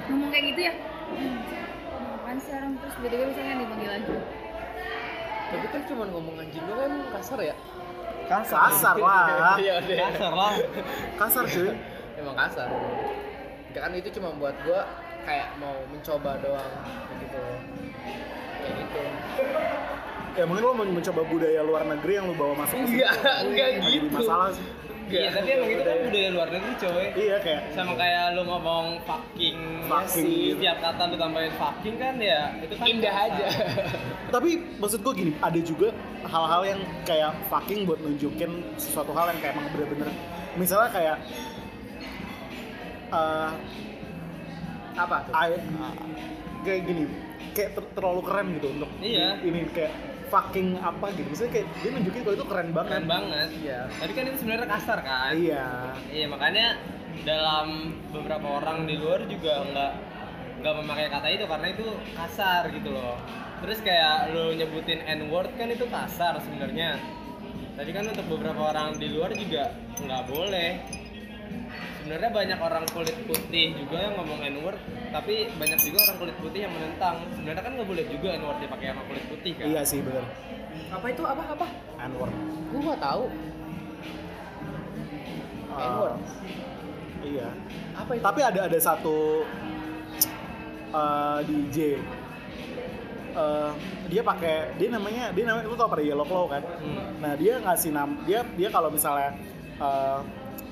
ngomong 0.07 0.29
kayak 0.29 0.45
gitu 0.49 0.61
ya 0.61 0.73
"Hmm, 1.05 1.35
apaan 2.15 2.37
sih 2.37 2.51
orang 2.51 2.71
terus 2.77 2.93
tiba-tiba 2.95 3.23
misalnya 3.27 3.55
dipanggil 3.57 3.89
lagi 3.91 4.15
Tapi 5.45 5.67
kan 5.69 5.81
cuma 5.85 6.03
ngomong 6.07 6.35
anjing 6.37 6.63
doang 6.65 6.89
emang 6.89 7.09
kasar 7.13 7.37
ya? 7.39 7.55
Kasar 8.25 8.97
lah. 8.97 9.55
Iya 9.55 9.77
deh. 9.79 9.93
kasar 10.01 10.33
lah 10.33 10.53
Kasar 11.15 11.43
cuy. 11.45 11.69
Emang 12.17 12.33
kasar. 12.35 12.65
Ya 13.75 13.79
kan 13.81 13.91
itu 13.91 14.09
cuma 14.09 14.31
buat 14.33 14.55
gua 14.63 14.87
kayak 15.21 15.59
mau 15.59 15.75
mencoba 15.85 16.39
doang 16.39 16.71
gitu 17.17 17.35
loh. 17.35 17.59
Kayak 18.57 18.73
gitu. 18.79 19.01
Ya 20.35 20.43
mungkin 20.43 20.63
lo 20.63 20.73
mau 20.73 20.85
mencoba 20.85 21.21
budaya 21.23 21.59
luar 21.61 21.83
negeri 21.85 22.13
yang 22.13 22.25
lo 22.25 22.35
bawa 22.35 22.53
masuk 22.57 22.75
sini. 22.77 22.87
Enggak, 22.97 23.13
enggak 23.15 23.45
Nggak 23.45 23.69
jadi 23.81 23.91
gitu. 23.93 24.07
masalah 24.11 24.49
sih. 24.51 24.67
iya 25.05 25.29
tapi 25.29 25.53
emang 25.53 25.69
itu 25.69 25.83
kan 25.85 25.97
budaya 26.01 26.29
luar 26.33 26.49
negeri 26.49 26.73
coy 26.81 27.05
Iya 27.13 27.37
kayak 27.37 27.61
sama 27.71 27.93
kayak 27.93 28.33
lu 28.33 28.41
ngomong 28.41 28.85
fucking 29.05 29.59
Fucking. 29.85 30.57
setiap 30.57 30.77
kata 30.81 31.01
lu 31.05 31.15
tambahin 31.15 31.53
fucking 31.53 31.95
kan 31.95 32.17
ya 32.17 32.49
itu 32.57 32.73
kan 32.73 32.85
Indah 32.89 33.13
aja. 33.13 33.45
tapi 34.33 34.49
maksud 34.75 34.99
gue 34.99 35.13
gini 35.13 35.31
ada 35.39 35.59
juga 35.61 35.93
hal-hal 36.25 36.61
yang 36.65 36.81
kayak 37.05 37.37
fucking 37.45 37.85
buat 37.85 38.01
nunjukin 38.01 38.49
sesuatu 38.75 39.13
hal 39.13 39.29
yang 39.29 39.39
kayak 39.39 39.53
emang 39.53 39.69
bener-bener 39.71 40.09
misalnya 40.57 40.89
kayak 40.89 41.15
eh 43.09 43.51
Apa 44.95 45.27
tuh? 45.27 45.33
I- 45.35 45.59
kayak 46.63 46.81
gini 46.87 47.03
kayak 47.51 47.69
ter- 47.75 47.91
terlalu 47.93 48.21
keren 48.23 48.47
gitu 48.55 48.67
untuk 48.71 48.89
Iya. 48.99 49.39
ini 49.43 49.67
kayak 49.71 49.93
fucking 50.25 50.79
apa 50.79 51.13
gitu. 51.13 51.27
Maksudnya 51.29 51.51
kayak 51.53 51.67
dia 51.79 51.89
nunjukin 51.93 52.21
kalau 52.23 52.35
itu 52.35 52.45
keren 52.47 52.69
banget. 52.71 52.91
Keren 52.91 53.07
banget. 53.07 53.49
Iya. 53.59 53.79
tadi 53.91 54.11
kan 54.11 54.23
itu 54.25 54.37
sebenarnya 54.39 54.67
kasar 54.67 54.99
kan? 55.01 55.31
Iya. 55.35 55.65
Iya 56.09 56.25
makanya 56.27 56.67
dalam 57.23 57.67
beberapa 58.11 58.47
orang 58.59 58.83
di 58.83 58.95
luar 58.97 59.23
juga 59.27 59.63
nggak 59.63 59.91
nggak 60.59 60.73
memakai 60.81 61.07
kata 61.07 61.27
itu 61.29 61.45
karena 61.45 61.67
itu 61.69 61.87
kasar 62.15 62.61
gitu 62.71 62.89
loh. 62.91 63.15
Terus 63.63 63.79
kayak 63.79 64.31
lo 64.31 64.51
nyebutin 64.51 64.99
n 65.03 65.27
word 65.27 65.51
kan 65.55 65.69
itu 65.69 65.85
kasar 65.87 66.39
sebenarnya. 66.39 66.99
Tadi 67.75 67.91
kan 67.91 68.07
untuk 68.07 68.25
beberapa 68.31 68.71
orang 68.71 68.95
di 68.95 69.11
luar 69.11 69.31
juga 69.31 69.71
nggak 69.95 70.23
boleh 70.27 70.69
sebenarnya 71.97 72.29
banyak 72.29 72.59
orang 72.59 72.85
kulit 72.89 73.17
putih 73.25 73.73
juga 73.75 73.97
yang 73.99 74.13
ngomong 74.15 74.39
n 74.39 74.55
word 74.61 74.77
tapi 75.09 75.49
banyak 75.55 75.79
juga 75.81 75.97
orang 76.05 76.17
kulit 76.19 76.37
putih 76.37 76.59
yang 76.63 76.73
menentang 76.73 77.15
sebenarnya 77.33 77.61
kan 77.61 77.71
nggak 77.73 77.87
boleh 77.87 78.05
juga 78.05 78.27
n 78.33 78.41
word 78.41 78.59
dipakai 78.59 78.85
sama 78.89 79.03
kulit 79.05 79.25
putih 79.25 79.51
kan 79.55 79.65
iya 79.65 79.81
sih 79.81 79.99
bener 79.99 80.25
Apa 80.91 81.07
itu? 81.07 81.23
Apa 81.23 81.43
apa? 81.55 81.65
N-word 82.03 82.35
Gua 82.67 82.79
nggak 82.83 82.99
tahu. 83.01 83.23
Ah, 85.71 85.87
N-word. 85.87 86.15
iya 87.23 87.47
Apa 87.95 88.11
itu? 88.11 88.23
tapi 88.23 88.39
ada 88.41 88.59
ada 88.67 88.79
satu 88.79 89.43
eh, 90.91 91.39
DJ 91.43 91.77
Eh, 93.35 93.71
dia 94.07 94.23
pakai 94.23 94.71
dia 94.79 94.87
namanya 94.87 95.27
dia 95.35 95.43
namanya 95.43 95.67
lu 95.67 95.75
tau 95.75 95.91
pada 95.91 95.99
Yellow 95.99 96.23
Claw 96.23 96.47
kan 96.47 96.63
Hmm. 96.79 97.19
nah 97.19 97.35
dia 97.35 97.59
ngasih 97.59 97.91
nam 97.91 98.15
dia 98.23 98.47
dia 98.55 98.71
kalau 98.71 98.87
misalnya 98.87 99.35
eh, 99.75 100.19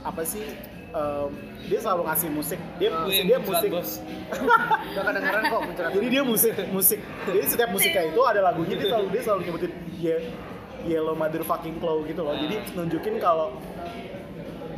apa 0.03 0.21
sih 0.21 0.43
eh, 0.91 1.27
dia 1.65 1.79
selalu 1.79 2.01
ngasih 2.05 2.29
musik 2.29 2.59
dia 2.75 2.89
Ah, 2.89 3.03
musik 3.03 3.23
dia 3.23 3.37
musik. 3.39 3.69
Udah 3.71 5.03
kedengeran 5.07 5.43
kok 5.45 5.61
muncrat. 5.63 5.89
jadi 5.91 6.07
dia 6.09 6.23
musik 6.23 6.53
musik 6.69 6.99
jadi 7.25 7.45
setiap 7.45 7.69
musiknya 7.69 8.03
itu 8.05 8.21
ada 8.21 8.41
lagunya 8.41 8.75
dia 8.75 8.87
selalu 8.89 9.07
dia 9.09 9.21
selalu 9.21 9.39
nyebutin 9.43 9.71
ye- 9.95 10.25
Yellow 10.83 11.15
Motherfucking 11.15 11.79
Claw 11.79 12.03
gitu 12.03 12.21
loh 12.21 12.35
jadi 12.37 12.55
Ah. 12.57 12.75
nunjukin 12.75 13.15
kalau 13.17 13.55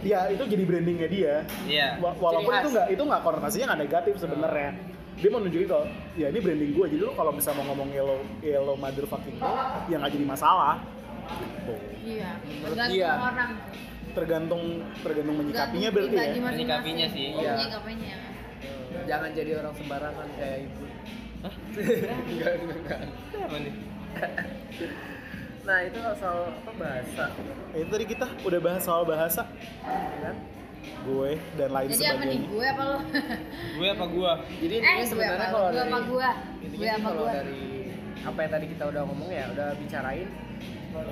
ya 0.01 0.29
itu 0.29 0.43
jadi 0.45 0.63
brandingnya 0.63 1.07
dia 1.07 1.33
iya 1.65 1.97
Wa- 1.97 2.13
walaupun 2.15 2.45
Ciri 2.47 2.61
itu 2.61 2.69
nggak 2.71 2.87
itu 2.91 3.03
nggak 3.03 3.21
konotasinya 3.21 3.65
nggak 3.67 3.81
negatif 3.81 4.13
sebenarnya 4.15 4.69
dia 5.15 5.29
mau 5.29 5.39
nunjukin 5.39 5.65
kalau 5.65 5.85
ya 6.13 6.27
ini 6.27 6.39
branding 6.39 6.71
gue 6.71 6.85
jadi 6.87 7.01
lu 7.01 7.13
kalau 7.13 7.31
misalnya 7.31 7.57
mau 7.57 7.73
ngomong 7.73 7.89
yellow 7.89 8.19
yellow 8.39 8.75
motherfucking 8.75 9.35
claw 9.35 9.57
ya 9.83 9.97
nggak 9.97 10.11
jadi 10.11 10.25
masalah 10.27 10.77
gitu. 11.25 11.73
Iya. 12.05 12.37
Menurut 12.37 12.69
Tergantung 12.69 12.93
dia. 12.93 13.11
orang. 13.17 13.51
Tergantung 14.15 14.63
tergantung 14.99 15.35
menyikapinya 15.37 15.89
berarti 15.91 16.15
ya. 16.15 16.39
Menyikapinya 16.41 17.07
sih, 17.07 17.25
Oh, 17.29 17.41
iya. 17.41 17.51
menyikapinya. 17.53 18.15
Jangan 19.05 19.29
jadi 19.31 19.51
orang 19.55 19.73
sembarangan 19.75 20.27
kayak 20.33 20.57
ibu. 20.63 20.83
Hah? 21.37 21.53
enggak, 22.25 22.51
enggak, 22.57 22.77
enggak. 22.97 22.99
apa 23.37 23.57
nih 23.59 23.73
Nah, 25.61 25.81
itu 25.81 25.97
soal 26.15 26.53
apa 26.53 26.71
bahasa, 26.73 27.25
Eh, 27.73 27.81
itu 27.81 27.89
tadi 27.89 28.05
kita 28.07 28.25
udah 28.41 28.59
bahas 28.59 28.81
soal 28.81 29.01
bahasa 29.03 29.49
ya 29.81 30.19
kan? 30.23 30.35
gue 30.85 31.31
dan 31.55 31.69
lain 31.71 31.87
Jadi 31.87 32.05
apa 32.05 32.23
nih? 32.23 32.37
sebagainya 32.37 32.47
Gue 32.47 32.65
apa 32.67 32.83
lo? 32.85 32.97
gue 33.75 33.87
apa 33.89 34.05
gua 34.07 34.31
Jadi 34.55 34.75
eh, 34.75 34.93
gue 34.95 35.05
sebenarnya 35.07 35.47
kalau 35.47 35.65
Gue 35.65 35.75
dari 35.75 35.89
apa 35.89 35.99
gue? 35.99 36.29
Gue 36.71 36.87
apa 36.87 36.99
kalau 37.03 37.17
gue? 37.19 37.33
dari 37.33 37.63
apa 38.21 38.39
yang 38.39 38.51
tadi 38.51 38.65
kita 38.69 38.83
udah 38.87 39.01
ngomong 39.03 39.29
ya, 39.29 39.45
udah 39.51 39.67
bicarain 39.75 40.29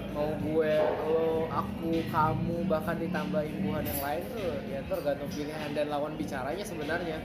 mau 0.09 0.29
gue, 0.35 0.73
lo, 1.01 1.21
aku, 1.47 1.91
kamu, 2.07 2.57
bahkan 2.65 2.95
ditambahin 2.95 3.55
buhan 3.61 3.83
yang 3.83 3.99
lain 3.99 4.23
tuh 4.29 4.51
ya 4.65 4.79
tergantung 4.83 5.29
pilihan 5.29 5.69
dan 5.71 5.85
lawan 5.87 6.13
bicaranya 6.13 6.61
sebenarnya. 6.61 7.17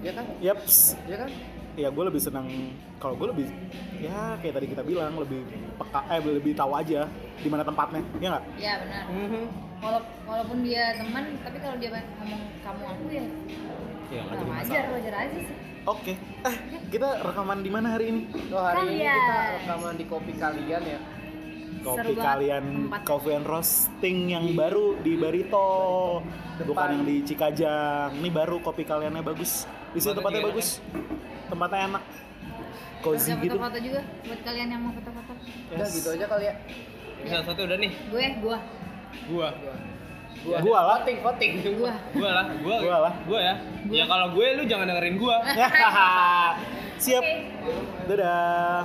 Ya 0.00 0.12
kan? 0.12 0.24
Yaps, 0.38 0.94
Ya 1.04 1.16
kan? 1.16 1.30
ya 1.74 1.88
gue 1.90 2.04
lebih 2.06 2.22
senang 2.22 2.46
kalau 2.96 3.16
gue 3.16 3.28
lebih 3.28 3.46
ya 3.98 4.38
kayak 4.38 4.54
tadi 4.54 4.66
kita 4.68 4.80
bilang 4.80 5.10
lebih 5.16 5.42
peka 5.74 6.06
eh 6.06 6.22
lebih 6.22 6.54
tahu 6.54 6.70
aja 6.70 7.02
di 7.34 7.48
mana 7.50 7.66
tempatnya 7.66 7.98
ya 8.14 8.28
nggak 8.30 8.44
Ya 8.54 8.72
benar. 8.78 9.02
Mhm. 9.10 9.42
Wala- 9.82 10.06
walaupun 10.22 10.62
dia 10.62 10.94
teman, 10.94 11.34
tapi 11.36 11.58
kalau 11.58 11.76
dia 11.76 11.90
ngomong 11.90 12.42
kamu 12.62 12.82
aku 12.86 13.04
ya 13.10 13.24
ya 14.06 14.20
nggak 14.22 14.38
wajar, 14.38 14.54
masalah 14.54 14.92
wajar 14.94 15.14
aja 15.18 15.38
sih. 15.40 15.56
oke 15.84 16.12
eh 16.46 16.56
kita 16.88 17.08
rekaman 17.20 17.58
di 17.58 17.68
mana 17.68 17.86
hari 17.90 18.04
ini 18.06 18.22
So 18.46 18.56
hari 18.56 18.78
ini 18.86 19.02
kita 19.02 19.10
Kalian. 19.10 19.52
rekaman 19.58 19.94
di 19.98 20.04
kopi 20.06 20.32
kalian 20.32 20.82
ya. 20.86 20.98
Kopi 21.84 22.00
Seru 22.00 22.12
kalian 22.16 22.64
tempat. 22.88 23.00
coffee 23.04 23.34
and 23.34 23.44
roasting 23.44 24.18
yang 24.28 24.44
baru 24.52 24.96
di 24.98 25.12
Barito 25.14 25.68
Depan. 26.56 26.64
bukan 26.64 26.88
yang 26.90 27.04
di 27.04 27.16
Cikajang 27.22 28.10
ini 28.16 28.30
baru 28.30 28.56
kopi 28.58 28.82
kaliannya 28.82 29.20
bagus 29.20 29.68
di 29.92 30.00
sini 30.00 30.16
Tempatnya 30.16 30.40
juga 30.40 30.48
bagus 30.50 30.68
tempatnya 31.44 31.80
enak 31.86 32.02
cozy 32.98 33.28
Ada 33.28 33.36
gitu 33.38 33.54
foto-foto 33.54 33.78
juga 33.78 34.00
buat 34.24 34.40
kalian 34.40 34.68
yang 34.70 34.80
mau 34.80 34.92
foto-foto. 34.92 35.32
Udah 35.70 35.88
gitu 35.88 36.08
aja 36.10 36.24
kali 36.26 36.44
ya. 36.44 36.54
bisa 37.20 37.36
satu 37.42 37.60
udah 37.62 37.78
nih 37.78 37.92
Gue, 38.08 38.24
gue, 38.34 38.58
gua 39.28 39.48
Gua. 40.42 40.58
Gua 40.60 40.76
lah. 40.82 40.98
voting, 40.98 41.18
voting. 41.22 41.52
gue. 41.62 41.92
gua 42.12 42.30
lah 42.34 42.46
gua 42.58 42.76
Gua 42.78 42.96
lah. 43.00 43.14
gua 43.24 43.40
ya 43.40 43.54
ya 43.86 44.04
kalau 44.04 44.32
gue 44.32 44.46
lu 44.54 44.62
jangan 44.64 44.86
dengerin 44.86 45.16
gua 45.16 45.36
siap 46.98 47.20
Oke. 47.20 48.08
dadah 48.08 48.84